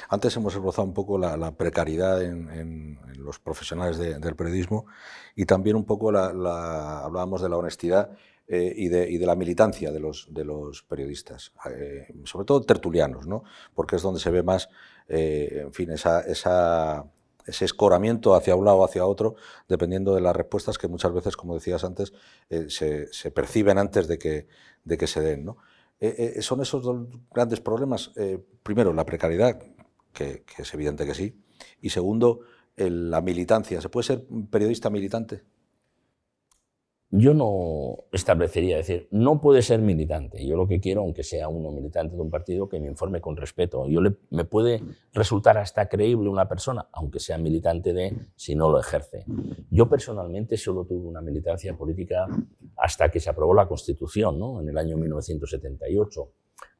[0.08, 4.86] Antes hemos esbozado un poco la, precariedad en, en, en, los profesionales de, del periodismo
[5.34, 8.10] y también un poco la, la, hablábamos de la honestidad
[8.48, 10.28] eh, y, de, la militancia de los,
[10.88, 13.42] periodistas, eh, sobre todo tertulianos, ¿no?
[13.74, 14.68] porque es donde se ve más,
[15.08, 19.34] eh, fin, ese escoramiento hacia un lado o hacia otro,
[19.68, 22.12] dependiendo de las respuestas que muchas veces, como decías antes,
[22.48, 24.46] eh, se, perciben antes de que,
[25.08, 25.44] se den.
[25.44, 25.56] ¿no?
[26.40, 28.12] Son esos dos grandes problemas.
[28.62, 29.60] primero, la precariedad,
[30.16, 31.40] que, es evidente que sí,
[31.80, 32.40] y segundo,
[32.76, 33.80] la militancia.
[33.80, 35.42] ¿Se puede ser periodista militante?
[37.10, 40.44] yo no establecería, decir, no puede ser militante.
[40.44, 43.36] Yo lo que quiero, aunque sea uno militante de un partido, que me informe con
[43.36, 43.88] respeto.
[43.88, 48.70] Yo le, me puede resultar hasta creíble una persona, aunque sea militante de, si no
[48.70, 49.24] lo ejerce.
[49.70, 52.26] Yo personalmente solo tuve una militancia política
[52.76, 54.60] hasta que se aprobó la Constitución, ¿no?
[54.60, 56.28] en el año 1978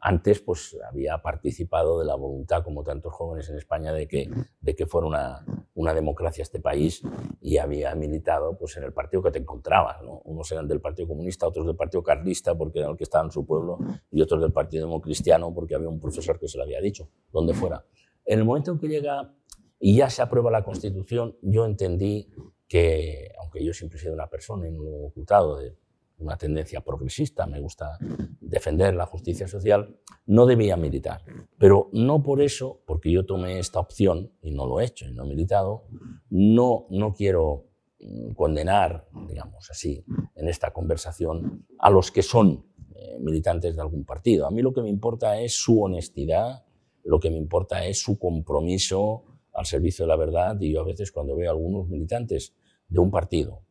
[0.01, 4.75] antes pues había participado de la voluntad, como tantos jóvenes en España, de que, de
[4.75, 7.03] que fuera una, una democracia este país
[7.41, 10.03] y había militado pues, en el partido que te encontrabas.
[10.03, 10.21] ¿no?
[10.25, 13.33] Unos eran del Partido Comunista, otros del Partido Carlista, porque era el que estaba en
[13.33, 13.79] su pueblo,
[14.11, 17.55] y otros del Partido Democristiano, porque había un profesor que se lo había dicho, donde
[17.55, 17.85] fuera.
[18.25, 19.35] En el momento en que llega
[19.79, 22.31] y ya se aprueba la Constitución, yo entendí
[22.69, 25.77] que, aunque yo siempre he sido una persona, y no lo he ocultado, de
[26.19, 27.99] una tendencia progresista, me gusta
[28.41, 31.23] defender la justicia social, no debía militar.
[31.59, 35.13] Pero no por eso, porque yo tomé esta opción y no lo he hecho y
[35.13, 35.85] no he militado,
[36.31, 37.67] no, no quiero
[38.01, 44.05] mm, condenar, digamos así, en esta conversación a los que son eh, militantes de algún
[44.05, 44.47] partido.
[44.47, 46.65] A mí lo que me importa es su honestidad,
[47.05, 50.85] lo que me importa es su compromiso al servicio de la verdad y yo a
[50.85, 52.55] veces cuando veo a algunos militantes
[52.89, 53.66] de un partido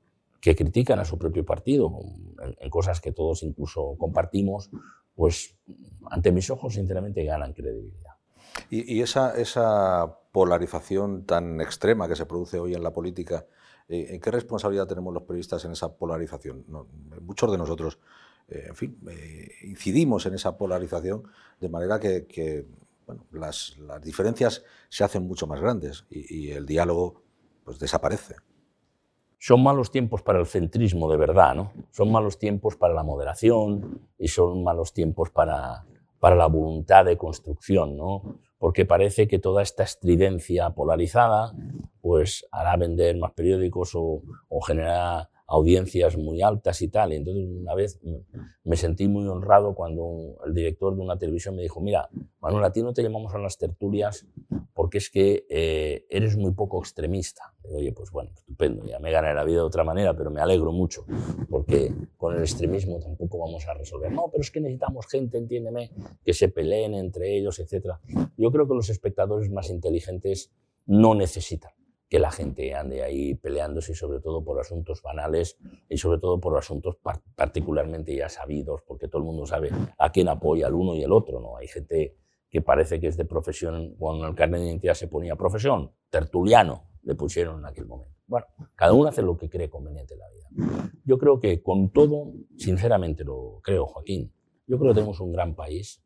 [0.46, 1.92] que critican a su propio partido
[2.60, 4.70] en, cosas que todos incluso compartimos,
[5.16, 5.58] pues
[6.12, 8.12] ante mis ojos sinceramente ganan credibilidad.
[8.70, 13.48] Y, esa, esa, polarización tan extrema que se produce hoy en la política,
[13.90, 16.64] eh, ¿en qué responsabilidad tenemos los periodistas en esa polarización?
[17.22, 17.98] muchos de nosotros,
[18.48, 21.24] eh, en fin, eh, incidimos en esa polarización
[21.60, 22.68] de manera que,
[23.08, 27.24] bueno, las, las, diferencias se hacen mucho más grandes y, y el diálogo
[27.64, 28.36] pues, desaparece.
[29.40, 31.72] Son malos tiempos para el centrismo de verdad, ¿no?
[31.92, 35.86] Son malos tiempos para la moderación y son malos tiempos para,
[36.20, 38.40] para la voluntad de construcción, ¿no?
[38.58, 41.54] Porque parece que toda esta estridencia polarizada
[42.02, 47.14] pues hará vender más periódicos o, o generará audiencias muy altas y tal.
[47.14, 48.00] Y entonces una vez
[48.64, 52.72] me sentí muy honrado cuando el director de una televisión me dijo, mira, Manuel, a
[52.72, 54.26] ti no te llamamos a las tertulias
[54.86, 57.56] porque es que eh, eres muy poco extremista.
[57.64, 60.72] oye, pues bueno, estupendo, ya me ganaré la vida de otra manera, pero me alegro
[60.72, 61.08] mucho,
[61.50, 64.12] porque con el extremismo tampoco vamos a resolver.
[64.12, 65.90] No, pero es que necesitamos gente, entiéndeme,
[66.24, 67.96] que se peleen entre ellos, etc.
[68.38, 70.52] Yo creo que los espectadores más inteligentes
[70.86, 71.72] no necesitan
[72.08, 75.58] que la gente ande ahí peleándose sobre todo por asuntos banales
[75.90, 76.98] y sobre todo por asuntos
[77.34, 81.12] particularmente ya sabidos, porque todo el mundo sabe a quién apoya el uno y el
[81.12, 81.58] otro, ¿no?
[81.58, 82.16] Hay gente
[82.56, 86.88] que parece que es de profesión, cuando el carnet de identidad se ponía profesión, tertuliano,
[87.04, 88.16] le pusieron en aquel momento.
[88.28, 90.92] Bueno, cada uno hace lo que cree conveniente en la vida.
[91.04, 94.32] Yo creo que con todo, sinceramente lo creo, Joaquín,
[94.68, 96.02] yo creo que tenemos un gran país,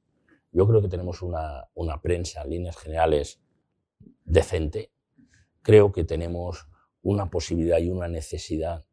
[0.52, 3.40] yo creo que tenemos una, una prensa en líneas generales
[4.26, 4.92] decente,
[5.62, 6.68] creo que tenemos
[7.04, 8.86] una posibilidad y una necesidad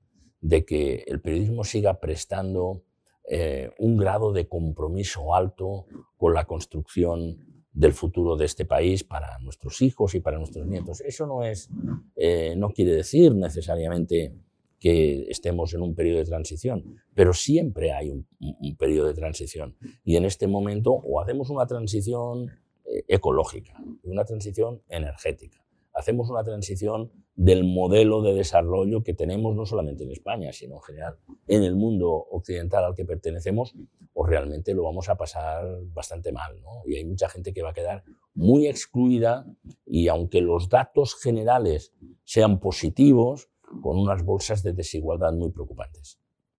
[0.42, 2.82] de que el periodismo siga prestando
[3.28, 5.86] eh, un grado de compromiso alto
[6.16, 7.38] con la construcción
[7.72, 11.00] del futuro de este país para nuestros hijos y para nuestros nietos.
[11.02, 11.68] Eso no, es,
[12.14, 14.34] eh, no quiere decir necesariamente
[14.78, 19.76] que estemos en un periodo de transición, pero siempre hay un, un periodo de transición.
[20.04, 22.50] Y en este momento o hacemos una transición
[22.84, 29.66] eh, ecológica, una transición energética, hacemos una transición del modelo de desarrollo que tenemos no
[29.66, 33.74] solamente en España, sino en general en el mundo occidental al que pertenecemos,
[34.14, 36.60] o realmente lo vamos a pasar bastante mal.
[36.62, 36.82] ¿no?
[36.86, 39.46] Y hay mucha gente que va a quedar muy excluida
[39.84, 41.92] y aunque los datos generales
[42.24, 43.50] sean positivos,
[43.82, 46.18] con unas bolsas de desigualdad muy preocupantes.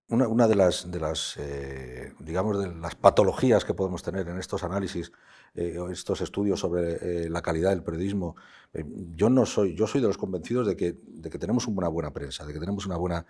[0.10, 4.64] Una, de las, de las eh, digamos, de las patologías que podemos tener en estos
[4.64, 5.12] análisis
[5.58, 8.36] eh, estos estudios sobre eh, la calidad del periodismo,
[9.16, 12.14] yo no soy, yo soy de los convencidos de que, de que tenemos una buena
[12.14, 13.26] prensa, de que tenemos una buena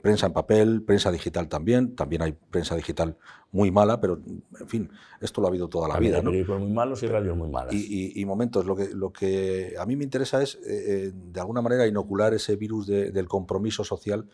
[0.00, 3.16] prensa en papel, prensa digital también, también hay prensa digital
[3.50, 4.20] muy mala, pero
[4.60, 6.22] en fin, esto lo ha habido toda la vida.
[6.22, 6.30] ¿no?
[6.30, 7.74] muy malos y radios muy malas.
[7.74, 12.32] Y, momentos, lo que, lo que a mí me interesa es, de alguna manera, inocular
[12.32, 14.28] ese virus del compromiso social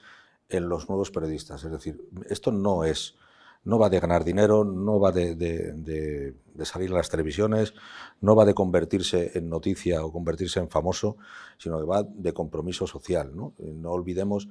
[0.50, 1.64] en los nuevos periodistas.
[1.64, 3.16] Es decir, esto no es,
[3.64, 7.74] no va de ganar dinero, no va de, salir a las televisiones,
[8.20, 11.16] no va de convertirse en noticia o convertirse en famoso,
[11.58, 13.32] sino que va de compromiso social.
[13.34, 13.54] No,
[13.90, 14.48] olvidemos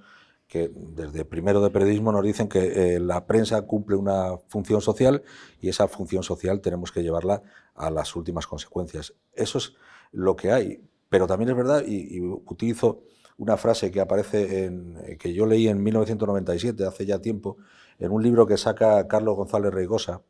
[0.47, 5.21] que desde primero de periodismo nos dicen que eh, la prensa cumple una función social
[5.61, 7.43] y esa función social tenemos que llevarla
[7.75, 9.13] a las últimas consecuencias.
[9.33, 9.73] Eso es
[10.11, 10.81] lo que hay.
[11.09, 13.01] Pero también es verdad, y, utilizo
[13.37, 17.57] una frase que aparece en, que yo leí en 1997, hace ya tiempo,
[17.99, 20.21] en un libro que saca Carlos González Reigosa,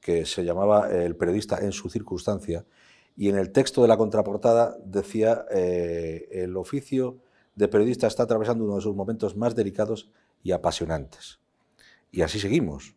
[0.00, 2.64] que se llamaba El periodista en su circunstancia,
[3.16, 7.18] y en el texto de la contraportada decía, eh, el oficio
[7.54, 10.10] de periodista está atravesando uno de sus momentos más delicados
[10.42, 11.38] y apasionantes.
[12.10, 12.96] Y así seguimos.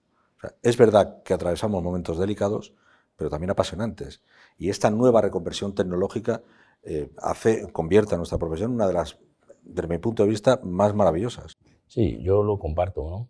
[0.62, 2.74] es verdad que atravesamos momentos delicados,
[3.18, 4.22] pero también apasionantes.
[4.58, 6.42] Y esta nueva reconversión tecnológica
[6.84, 9.18] eh, hace, convierte a nuestra profesión en una de las,
[9.62, 11.58] desde mi punto de vista, más maravillosas.
[11.88, 13.04] Sí, yo lo comparto.
[13.10, 13.28] ¿no?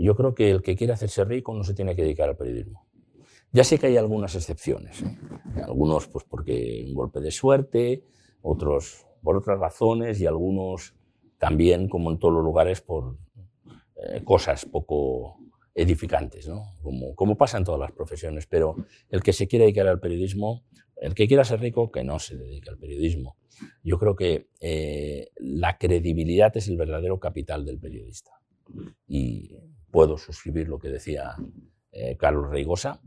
[0.00, 2.86] Yo creo que el que quiere hacerse rico no se tiene que dedicar al periodismo.
[3.52, 5.18] Ya sé que hay algunas excepciones, ¿eh?
[5.64, 8.04] algunos pues porque un golpe de suerte,
[8.42, 10.94] otros por otras razones y algunos
[11.38, 13.16] también, como en todos los lugares, por
[13.96, 15.38] eh, cosas poco
[15.74, 16.74] edificantes, ¿no?
[16.82, 18.46] como, como pasa en todas las profesiones.
[18.46, 18.76] Pero
[19.08, 20.64] el que se quiera dedicar al periodismo,
[20.96, 23.36] el que quiera ser rico, que no se dedique al periodismo.
[23.82, 28.30] Yo creo que eh, la credibilidad es el verdadero capital del periodista.
[29.06, 29.56] Y
[29.90, 31.34] puedo suscribir lo que decía
[32.18, 33.00] Carlos Reigosa,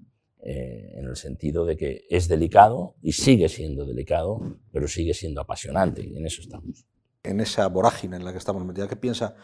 [0.44, 4.42] eh, en el sentido de que es delicado y sigue siendo delicado,
[4.72, 6.88] pero sigue siendo apasionante y en eso estamos.
[7.22, 9.36] En esa vorágine en la que estamos metidos, ¿qué piensa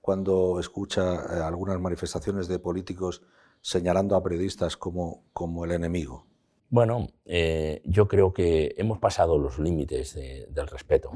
[0.00, 3.20] cuando escucha eh, algunas manifestaciones de políticos
[3.60, 6.26] señalando a periodistas como, como el enemigo?
[6.70, 11.10] Bueno, eh, yo creo que hemos pasado los límites del respeto.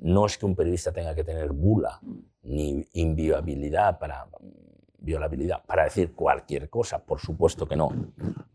[0.00, 1.98] no es que un periodista tenga que tener bula
[2.42, 4.28] ni inviolabilidad para
[5.02, 7.90] violabilidad para decir cualquier cosa, por supuesto que no,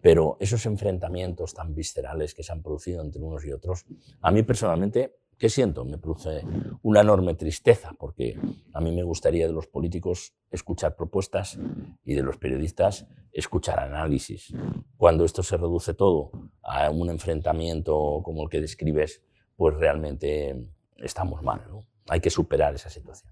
[0.01, 3.85] pero esos enfrentamientos tan viscerales que se han producido entre unos y otros,
[4.21, 5.85] a mí personalmente, ¿qué siento?
[5.85, 6.43] Me produce
[6.81, 8.39] una enorme tristeza, porque
[8.73, 11.59] a mí me gustaría de los políticos escuchar propuestas
[12.03, 14.53] y de los periodistas escuchar análisis.
[14.95, 16.31] Cuando esto se reduce todo
[16.63, 19.21] a un enfrentamiento como el que describes,
[19.55, 20.55] pues realmente
[20.97, 21.81] estamos mal, ¿no?
[22.09, 23.31] Hay que superar esa situación.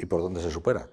[0.00, 0.88] ¿Y por dónde se supera?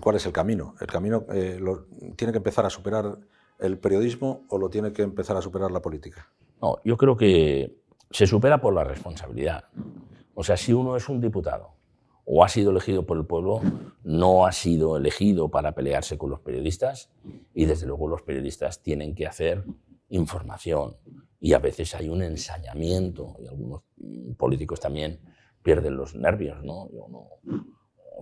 [0.00, 0.74] ¿Cuál es el camino?
[0.80, 3.18] ¿El camino eh, lo, tiene que empezar a superar
[3.58, 6.30] el periodismo o lo tiene que empezar a superar la política?
[6.60, 7.76] No, yo creo que
[8.10, 9.64] se supera por la responsabilidad.
[10.34, 11.74] O sea, si uno es un diputado
[12.24, 13.60] o ha sido elegido por el pueblo,
[14.04, 17.10] no ha sido elegido para pelearse con los periodistas
[17.52, 19.64] y desde luego los periodistas tienen que hacer
[20.08, 20.96] información
[21.40, 23.82] y a veces hay un ensañamiento y algunos
[24.36, 25.20] políticos también
[25.62, 26.88] pierden los nervios, ¿no?
[26.92, 27.26] Yo no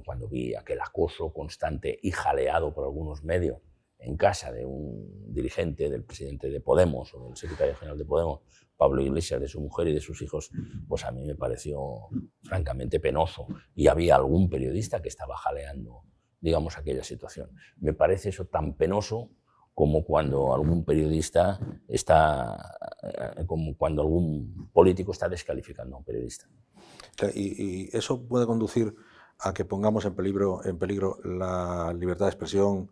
[0.04, 3.60] cuando vi aquel acoso constante y jaleado por algunos medios
[4.00, 8.40] en casa de un dirigente del presidente de Podemos o del secretario general de Podemos,
[8.76, 10.50] Pablo Iglesias, de su mujer y de sus hijos,
[10.88, 12.08] pues a mí me pareció
[12.42, 13.46] francamente penoso.
[13.74, 16.04] Y había algún periodista que estaba jaleando,
[16.40, 17.50] digamos, aquella situación.
[17.76, 19.30] Me parece eso tan penoso
[19.74, 26.48] como cuando algún periodista está, eh, como cuando algún político está descalificando a un periodista.
[27.34, 28.94] Y, y eso puede conducir
[29.42, 32.90] a que pongamos en peligro, en peligro la libertad de expresión,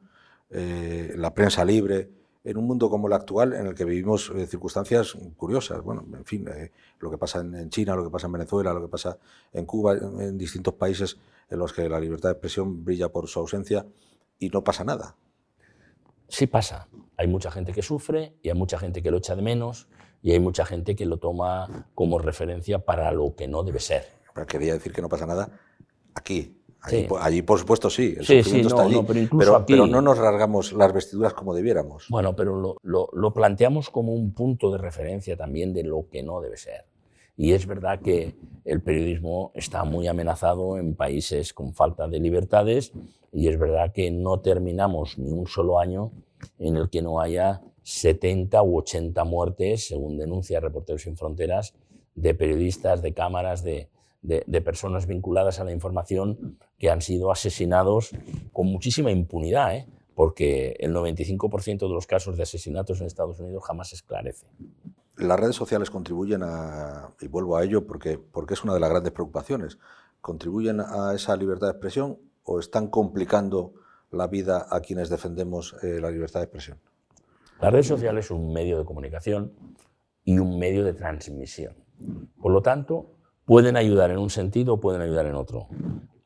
[0.51, 2.11] eh, la prensa libre,
[2.45, 5.83] en un mundo como el actual en el que vivimos eh, circunstancias curiosas.
[5.83, 8.81] Bueno, en fin, eh, lo que pasa en, China, lo que pasa en Venezuela, lo
[8.81, 9.19] que pasa
[9.53, 11.19] en Cuba, en, distintos países
[11.51, 13.85] en los que la libertad de expresión brilla por su ausencia
[14.39, 15.17] y no pasa nada.
[16.29, 16.89] Sí pasa.
[17.19, 19.89] Hay mucha gente que sufre y hay mucha gente que lo echa de menos
[20.23, 24.07] y hay mucha gente que lo toma como referencia para lo que no debe ser.
[24.47, 25.51] quería decir que no pasa nada
[26.19, 26.59] aquí.
[27.21, 29.29] Allí, por supuesto, sí, el sufrimiento está allí,
[29.67, 32.07] pero, no nos rasgamos las vestiduras como debiéramos.
[32.09, 36.57] Bueno, pero lo, planteamos como un punto de referencia también de lo que no debe
[36.57, 36.85] ser.
[37.37, 42.93] Y es verdad que el periodismo está muy amenazado en países con falta de libertades
[43.33, 46.11] y es verdad que no terminamos ni un solo año
[46.59, 51.75] en el que no haya 70 u 80 muertes, según denuncia Reporteros sin Fronteras,
[52.15, 53.89] de periodistas, de cámaras, de,
[54.23, 58.11] de, personas vinculadas a la información que han sido asesinados
[58.53, 59.89] con muchísima impunidad, ¿eh?
[60.15, 64.47] porque el 95% de los casos de asesinatos en Estados Unidos jamás se esclarece.
[65.17, 68.91] Las redes sociales contribuyen a, y vuelvo a ello porque, porque es una de las
[68.91, 69.79] grandes preocupaciones,
[70.21, 73.75] ¿contribuyen a esa libertad de expresión o están complicando
[74.11, 76.79] la vida a quienes defendemos eh, la libertad de expresión?
[77.61, 79.53] Las redes sociales son un medio de comunicación
[80.25, 81.75] y un medio de transmisión.
[82.41, 83.18] Por lo tanto,
[83.49, 85.69] pueden ayudar en un sentido o pueden ayudar en otro.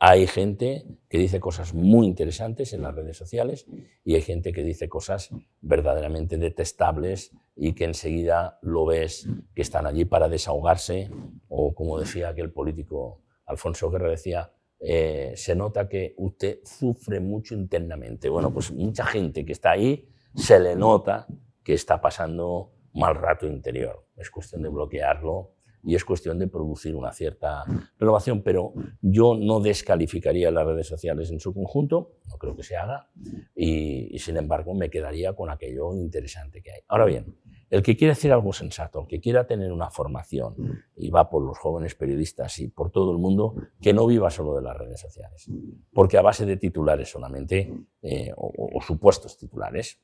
[0.01, 3.65] Hay gente que dice cosas muy interesantes en las redes sociales
[4.03, 9.87] y hay gente que dice cosas verdaderamente detestables y que enseguida lo ves que están
[9.87, 11.11] allí para desahogarse
[11.47, 14.51] o como decía aquel político Alfonso Guerra decía,
[14.81, 18.31] eh, se nota que usted sufre mucho internamente.
[18.31, 21.29] Bueno, pues mucha gente que está ahí se le nota
[21.63, 24.09] que está pasando mal rato interior.
[24.17, 25.53] Es cuestión de bloquearlo
[25.85, 27.65] y es cuestión de producir una cierta
[27.99, 32.77] renovación, pero yo no descalificaría las redes sociales en su conjunto, no creo que se
[32.77, 33.09] haga,
[33.55, 36.81] y, sin embargo me quedaría con aquello interesante que hay.
[36.89, 37.37] Ahora bien,
[37.71, 40.55] el que quiere decir algo sensato, el que quiera tener una formación,
[40.97, 44.55] y va por los jóvenes periodistas y por todo el mundo, que no viva solo
[44.55, 45.51] de las redes sociales,
[45.93, 47.73] porque a base de titulares solamente,
[48.03, 50.01] eh, o supuestos titulares,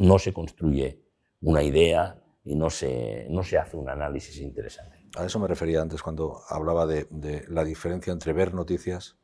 [0.00, 1.00] no se construye
[1.40, 4.98] una idea, y no se, no se hace un análisis interesante.
[5.16, 7.06] A eso me refería antes cuando hablaba de,
[7.48, 9.16] la diferencia entre ver noticias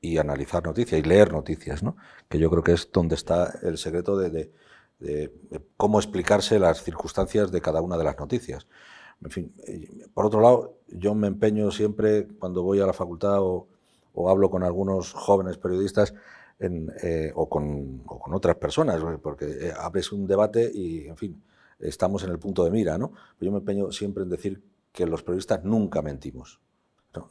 [0.00, 1.96] y analizar noticias y leer noticias, ¿no?
[2.28, 4.50] que yo creo que es donde está el secreto de,
[5.76, 8.66] cómo explicarse las circunstancias de cada una de las noticias.
[9.22, 13.38] En fin, eh, por otro lado, yo me empeño siempre cuando voy a la facultad
[13.40, 13.68] o,
[14.28, 16.12] hablo con algunos jóvenes periodistas
[16.58, 21.42] eh, o, con, o, con, otras personas, porque eh, abres un debate y, en fin,
[21.80, 23.12] estamos en el punto de mira, ¿no?
[23.40, 24.62] yo me empeño siempre en decir
[24.92, 26.60] que los periodistas nunca mentimos.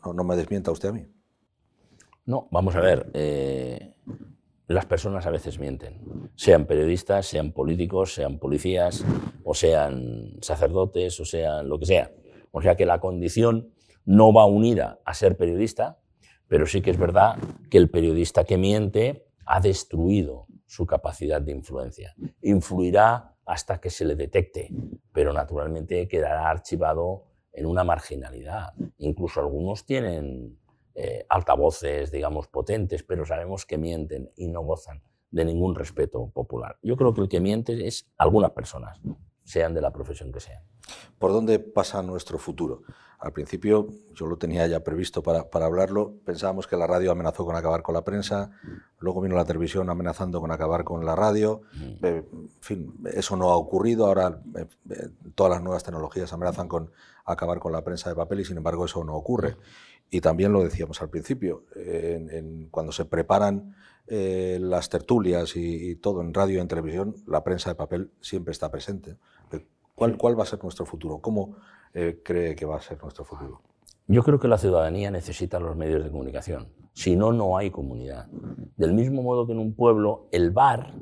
[0.03, 1.07] No, me desmienta usted a mí.
[2.25, 3.09] No, vamos a ver.
[3.13, 3.93] Eh,
[4.67, 9.03] las personas a veces mienten, sean periodistas, sean políticos, sean policías,
[9.43, 12.11] o sean sacerdotes, o sean lo que sea.
[12.51, 13.73] O sea que la condición
[14.05, 15.99] no va unida a ser periodista,
[16.47, 17.37] pero sí que es verdad
[17.69, 22.13] que el periodista que miente ha destruido su capacidad de influencia.
[22.41, 24.69] Influirá hasta que se le detecte,
[25.11, 28.73] pero naturalmente quedará archivado en una marginalidad.
[28.99, 30.59] Incluso algunos tienen
[30.93, 36.77] eh, altavoces, digamos, potentes, pero sabemos que mienten y no gozan de ningún respeto popular.
[36.83, 39.01] Yo creo que el que miente es algunas personas,
[39.43, 40.63] sean de la profesión que sean.
[41.17, 42.83] ¿Por dónde pasa nuestro futuro?
[43.19, 47.45] Al principio yo lo tenía ya previsto para, para, hablarlo, pensábamos que la radio amenazó
[47.45, 48.51] con acabar con la prensa,
[48.97, 52.05] luego vino la televisión amenazando con acabar con la radio, mm.
[52.05, 56.69] eh, en fin, eso no ha ocurrido, ahora eh, eh, todas las nuevas tecnologías amenazan
[56.69, 56.91] con
[57.25, 59.57] acabar con la prensa de papel y sin embargo eso no ocurre.
[60.09, 61.65] Y también lo decíamos al principio,
[62.71, 63.75] cuando se preparan
[64.07, 68.53] las tertulias y, y, todo en radio y en televisión, la prensa de papel siempre
[68.53, 69.17] está presente.
[69.99, 71.19] ¿Cuál, cuál va a ser nuestro futuro?
[71.19, 71.57] ¿Cómo
[71.93, 73.61] eh, cree que va a ser nuestro futuro?
[74.07, 76.69] Yo creo que la ciudadanía necesita los medios de comunicación.
[76.93, 78.27] Si no, no hay comunidad.
[78.77, 80.93] Del mismo modo que en un pueblo, el bar,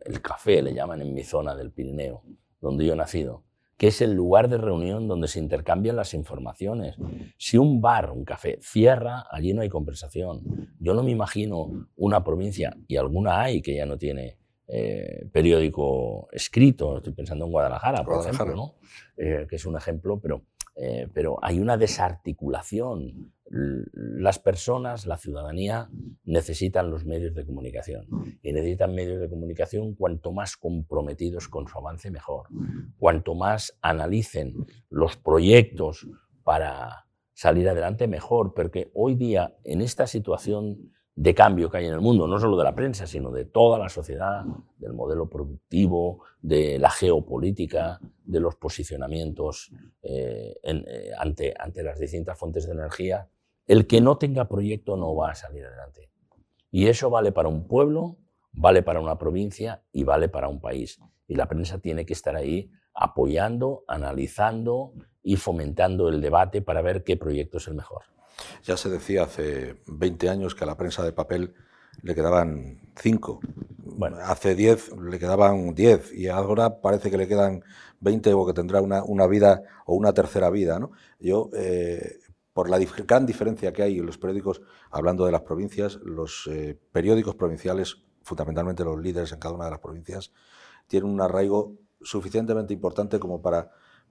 [0.00, 2.22] el café le llaman en mi zona del Pirineo,
[2.62, 3.44] donde yo he nacido,
[3.76, 6.96] que es el lugar de reunión donde se intercambian las informaciones.
[7.36, 10.72] Si un bar, un café, cierra, allí no hay conversación.
[10.80, 14.37] Yo no me imagino una provincia, y alguna hay que ya no tiene
[14.70, 18.74] eh, periódico escrito, estoy pensando en Guadalajara, por ejemplo, ¿no?
[19.16, 20.42] Eh, que es un ejemplo, pero,
[20.76, 23.32] eh, pero hay una desarticulación.
[23.50, 25.88] Las personas, la ciudadanía,
[26.24, 28.06] necesitan los medios de comunicación
[28.42, 32.48] y necesitan medios de comunicación cuanto más comprometidos con su avance, mejor.
[32.98, 34.54] Cuanto más analicen
[34.90, 36.06] los proyectos
[36.44, 41.94] para salir adelante, mejor, porque hoy día, en esta situación de cambio que hay en
[41.94, 44.44] el mundo, no solo de la prensa, sino de toda la sociedad,
[44.76, 52.38] del modelo productivo, de la geopolítica, de los posicionamientos eh, eh, ante, ante las distintas
[52.38, 53.28] fuentes de energía,
[53.66, 56.08] el que no tenga proyecto no va a salir adelante.
[56.70, 58.18] Y eso vale para un pueblo,
[58.52, 61.00] vale para una provincia y vale para un país.
[61.26, 64.92] Y la prensa tiene que estar ahí apoyando, analizando
[65.24, 68.04] y fomentando el debate para ver qué proyecto es el mejor.
[68.64, 71.54] Ya se decía hace 20 años que a la prensa de papel
[72.02, 73.40] le quedaban 5.
[73.96, 74.18] Bueno.
[74.22, 77.64] Hace 10 le quedaban 10 y ahora parece que le quedan
[78.00, 80.78] 20 o que tendrá una, una vida o una tercera vida.
[80.78, 80.92] ¿no?
[81.18, 82.18] Yo, eh,
[82.52, 86.78] por la gran diferencia que hay en los periódicos, hablando de las provincias, los eh,
[86.92, 90.32] periódicos provinciales, fundamentalmente los líderes en cada una de las provincias,
[90.86, 93.70] tienen un arraigo suficientemente importante como para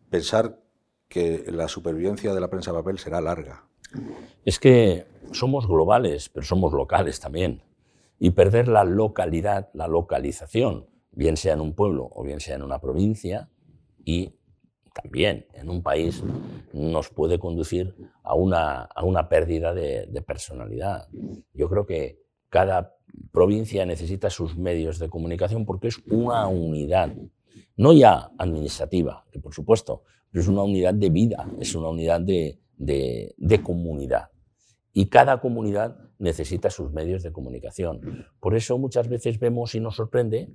[0.10, 0.60] pensar
[1.08, 3.67] que la supervivencia de la prensa de papel será larga.
[4.46, 7.62] Es que somos globales, pero somos locales también.
[8.20, 12.64] Y perder la localidad, la localización, bien sea en un pueblo o bien sea en
[12.64, 13.50] una provincia,
[14.04, 14.34] y
[14.94, 16.24] también en un país,
[16.74, 21.08] nos puede conducir a una, a una pérdida de, personalidad.
[21.54, 22.20] Yo creo que
[22.50, 22.96] cada
[23.32, 27.14] provincia necesita sus medios de comunicación porque es una unidad,
[27.76, 32.60] no ya administrativa, por supuesto, pero es una unidad de vida, es una unidad de,
[32.78, 34.30] de, comunidad.
[34.94, 38.26] Y cada comunidad necesita sus medios de comunicación.
[38.40, 40.50] Por eso muchas veces vemos y nos sorprende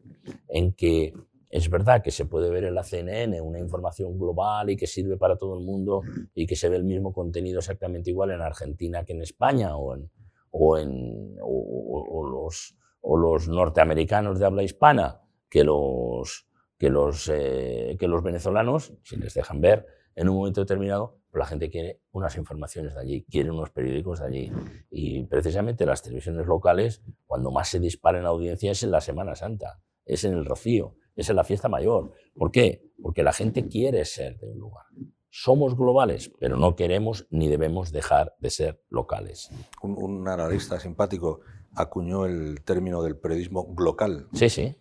[0.48, 1.12] en que
[1.48, 5.16] es verdad que se puede ver en la CNN una información global y que sirve
[5.16, 6.00] para todo el mundo
[6.34, 9.94] y que se ve el mismo contenido exactamente igual en Argentina que en España o,
[9.94, 10.10] en,
[10.50, 15.20] o, en, los, o los norteamericanos de habla hispana
[15.50, 16.48] que los,
[16.78, 21.70] que los, que los venezolanos, si les dejan ver en un momento determinado, la gente
[21.70, 24.52] quiere unas informaciones de allí, quiere unos periódicos de allí.
[24.90, 29.34] Y precisamente las televisiones locales, cuando más se dispara en audiencia es en la Semana
[29.34, 32.12] Santa, es en el Rocío, es en la fiesta mayor.
[32.34, 32.90] ¿Por qué?
[33.00, 34.84] Porque la gente quiere ser de un lugar.
[35.30, 39.50] Somos globales, pero no queremos ni debemos dejar de ser locales.
[39.82, 41.40] Un, analista simpático
[41.74, 44.28] acuñó el término del periodismo local.
[44.34, 44.76] Sí, sí.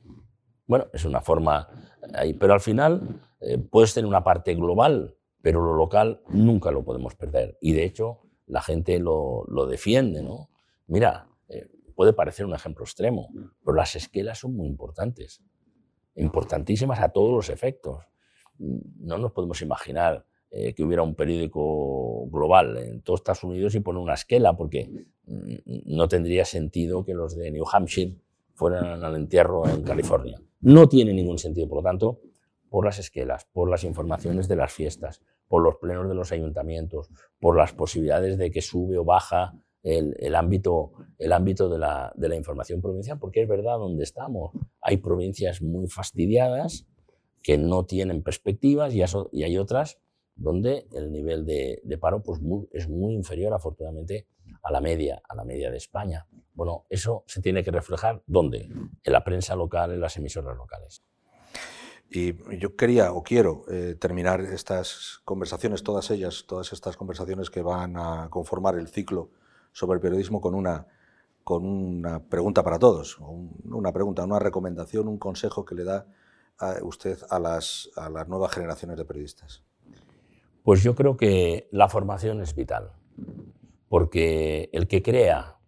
[0.68, 1.70] Bueno, es una forma
[2.14, 6.84] ahí, pero al final eh, puedes tener una parte global, pero lo local nunca lo
[6.84, 7.58] podemos perder.
[7.62, 10.50] Y de hecho, la gente lo, defiende, ¿no?
[10.88, 13.30] Mira, eh, puede parecer un ejemplo extremo,
[13.64, 15.42] pero las esquelas son muy importantes,
[16.16, 18.06] importantísimas a todos los efectos.
[18.58, 23.80] No nos podemos imaginar eh, que hubiera un periódico global en todos Estados Unidos y
[23.80, 28.18] poner una esquela, porque mm, no tendría sentido que los de New Hampshire
[28.54, 30.42] fueran al entierro en California.
[30.60, 32.20] No tiene ningún sentido, por lo tanto,
[32.72, 37.10] por las esquelas, por las informaciones de las fiestas, por los plenos de los ayuntamientos,
[37.38, 39.54] por las posibilidades de que sube o baja
[39.84, 44.54] el, ámbito, el ámbito de, la, información provincial, porque es verdad donde estamos.
[44.80, 46.88] Hay provincias muy fastidiadas
[47.44, 49.04] que no tienen perspectivas y,
[49.44, 50.00] hay otras
[50.36, 52.40] donde el nivel de, paro pues,
[52.72, 54.28] es muy inferior, afortunadamente,
[54.64, 56.26] a la media, a la media de España.
[56.54, 58.70] Bueno, eso se tiene que reflejar ¿dónde?
[59.04, 61.04] En la prensa local, en las emisoras locales.
[62.14, 67.62] Y yo quería o quiero eh, terminar estas conversaciones, todas ellas, todas estas conversaciones que
[67.62, 69.30] van a conformar el ciclo
[69.72, 70.88] sobre el periodismo con una,
[71.46, 73.18] con una pregunta para todos,
[73.64, 76.06] una pregunta, una recomendación, un consejo que le da
[76.60, 79.64] a usted a las, a las nuevas generaciones de periodistas.
[80.64, 82.92] Pues yo creo que la formación es vital,
[83.88, 85.60] porque el que crea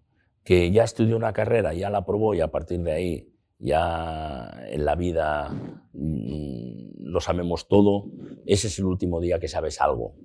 [0.43, 3.32] que ya estudió una carrera, ya la aprobó y a partir de ahí
[3.63, 5.49] ya en la vida
[5.93, 8.05] mm, lo sabemos todo,
[8.45, 10.15] ese es el último día que sabes algo,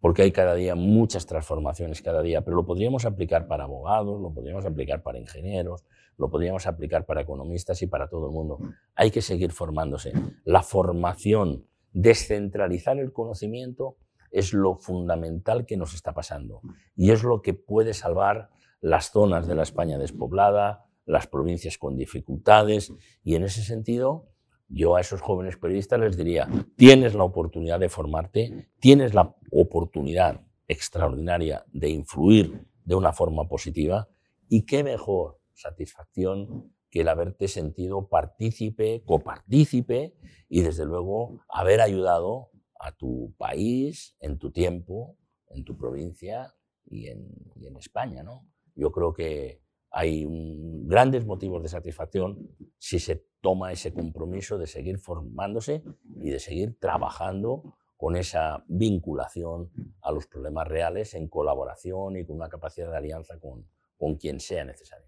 [0.00, 4.32] porque hay cada día muchas transformaciones cada día, pero lo podríamos aplicar para abogados, lo
[4.32, 5.84] podríamos aplicar para ingenieros,
[6.16, 8.58] lo podríamos aplicar para economistas y para todo el mundo.
[8.94, 10.12] Hay que seguir formándose.
[10.44, 13.96] La formación, descentralizar el conocimiento
[14.30, 16.62] es lo fundamental que nos está pasando
[16.96, 18.48] y es lo que puede salvar
[18.80, 22.92] las zonas de la España despoblada, las provincias con dificultades
[23.22, 24.30] y en ese sentido
[24.70, 30.42] yo a esos jóvenes periodistas les diría, tienes la oportunidad de formarte, tienes la oportunidad
[30.68, 34.08] extraordinaria de influir de una forma positiva
[34.48, 40.14] y qué mejor satisfacción que el haberte sentido partícipe, copartícipe
[40.48, 45.16] y desde luego haber ayudado a tu país en tu tiempo,
[45.48, 48.22] en tu provincia y en, y en España.
[48.22, 48.48] ¿no?
[48.74, 54.98] Yo creo que hay grandes motivos de satisfacción si se toma ese compromiso de seguir
[54.98, 55.82] formándose
[56.20, 59.70] y de seguir trabajando con esa vinculación
[60.02, 63.66] a los problemas reales en colaboración y con una capacidad de alianza con,
[63.98, 65.06] con quien sea necesario.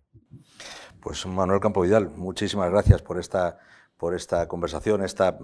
[1.00, 3.58] Pues Manuel Campo Vidal, muchísimas gracias por esta,
[3.96, 5.38] por esta conversación, esta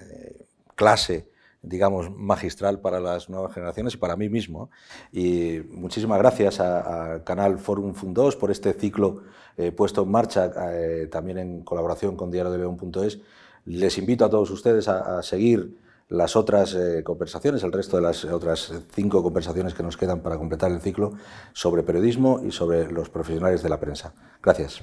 [0.00, 1.30] eh, clase
[1.64, 4.70] digamos, magistral para las nuevas generaciones y para mí mismo.
[5.12, 9.22] Y muchísimas gracias a, Canal Forum Fundos por este ciclo
[9.56, 13.20] eh, puesto en marcha, eh, también en colaboración con Diario de León.es.
[13.66, 18.24] Les invito a todos ustedes a, seguir las otras eh, conversaciones, el resto de las
[18.26, 21.14] otras cinco conversaciones que nos quedan para completar el ciclo
[21.54, 24.12] sobre periodismo y sobre los profesionales de la prensa.
[24.42, 24.82] Gracias.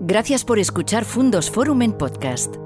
[0.00, 2.65] Gracias por escuchar Fundos Forum en podcast.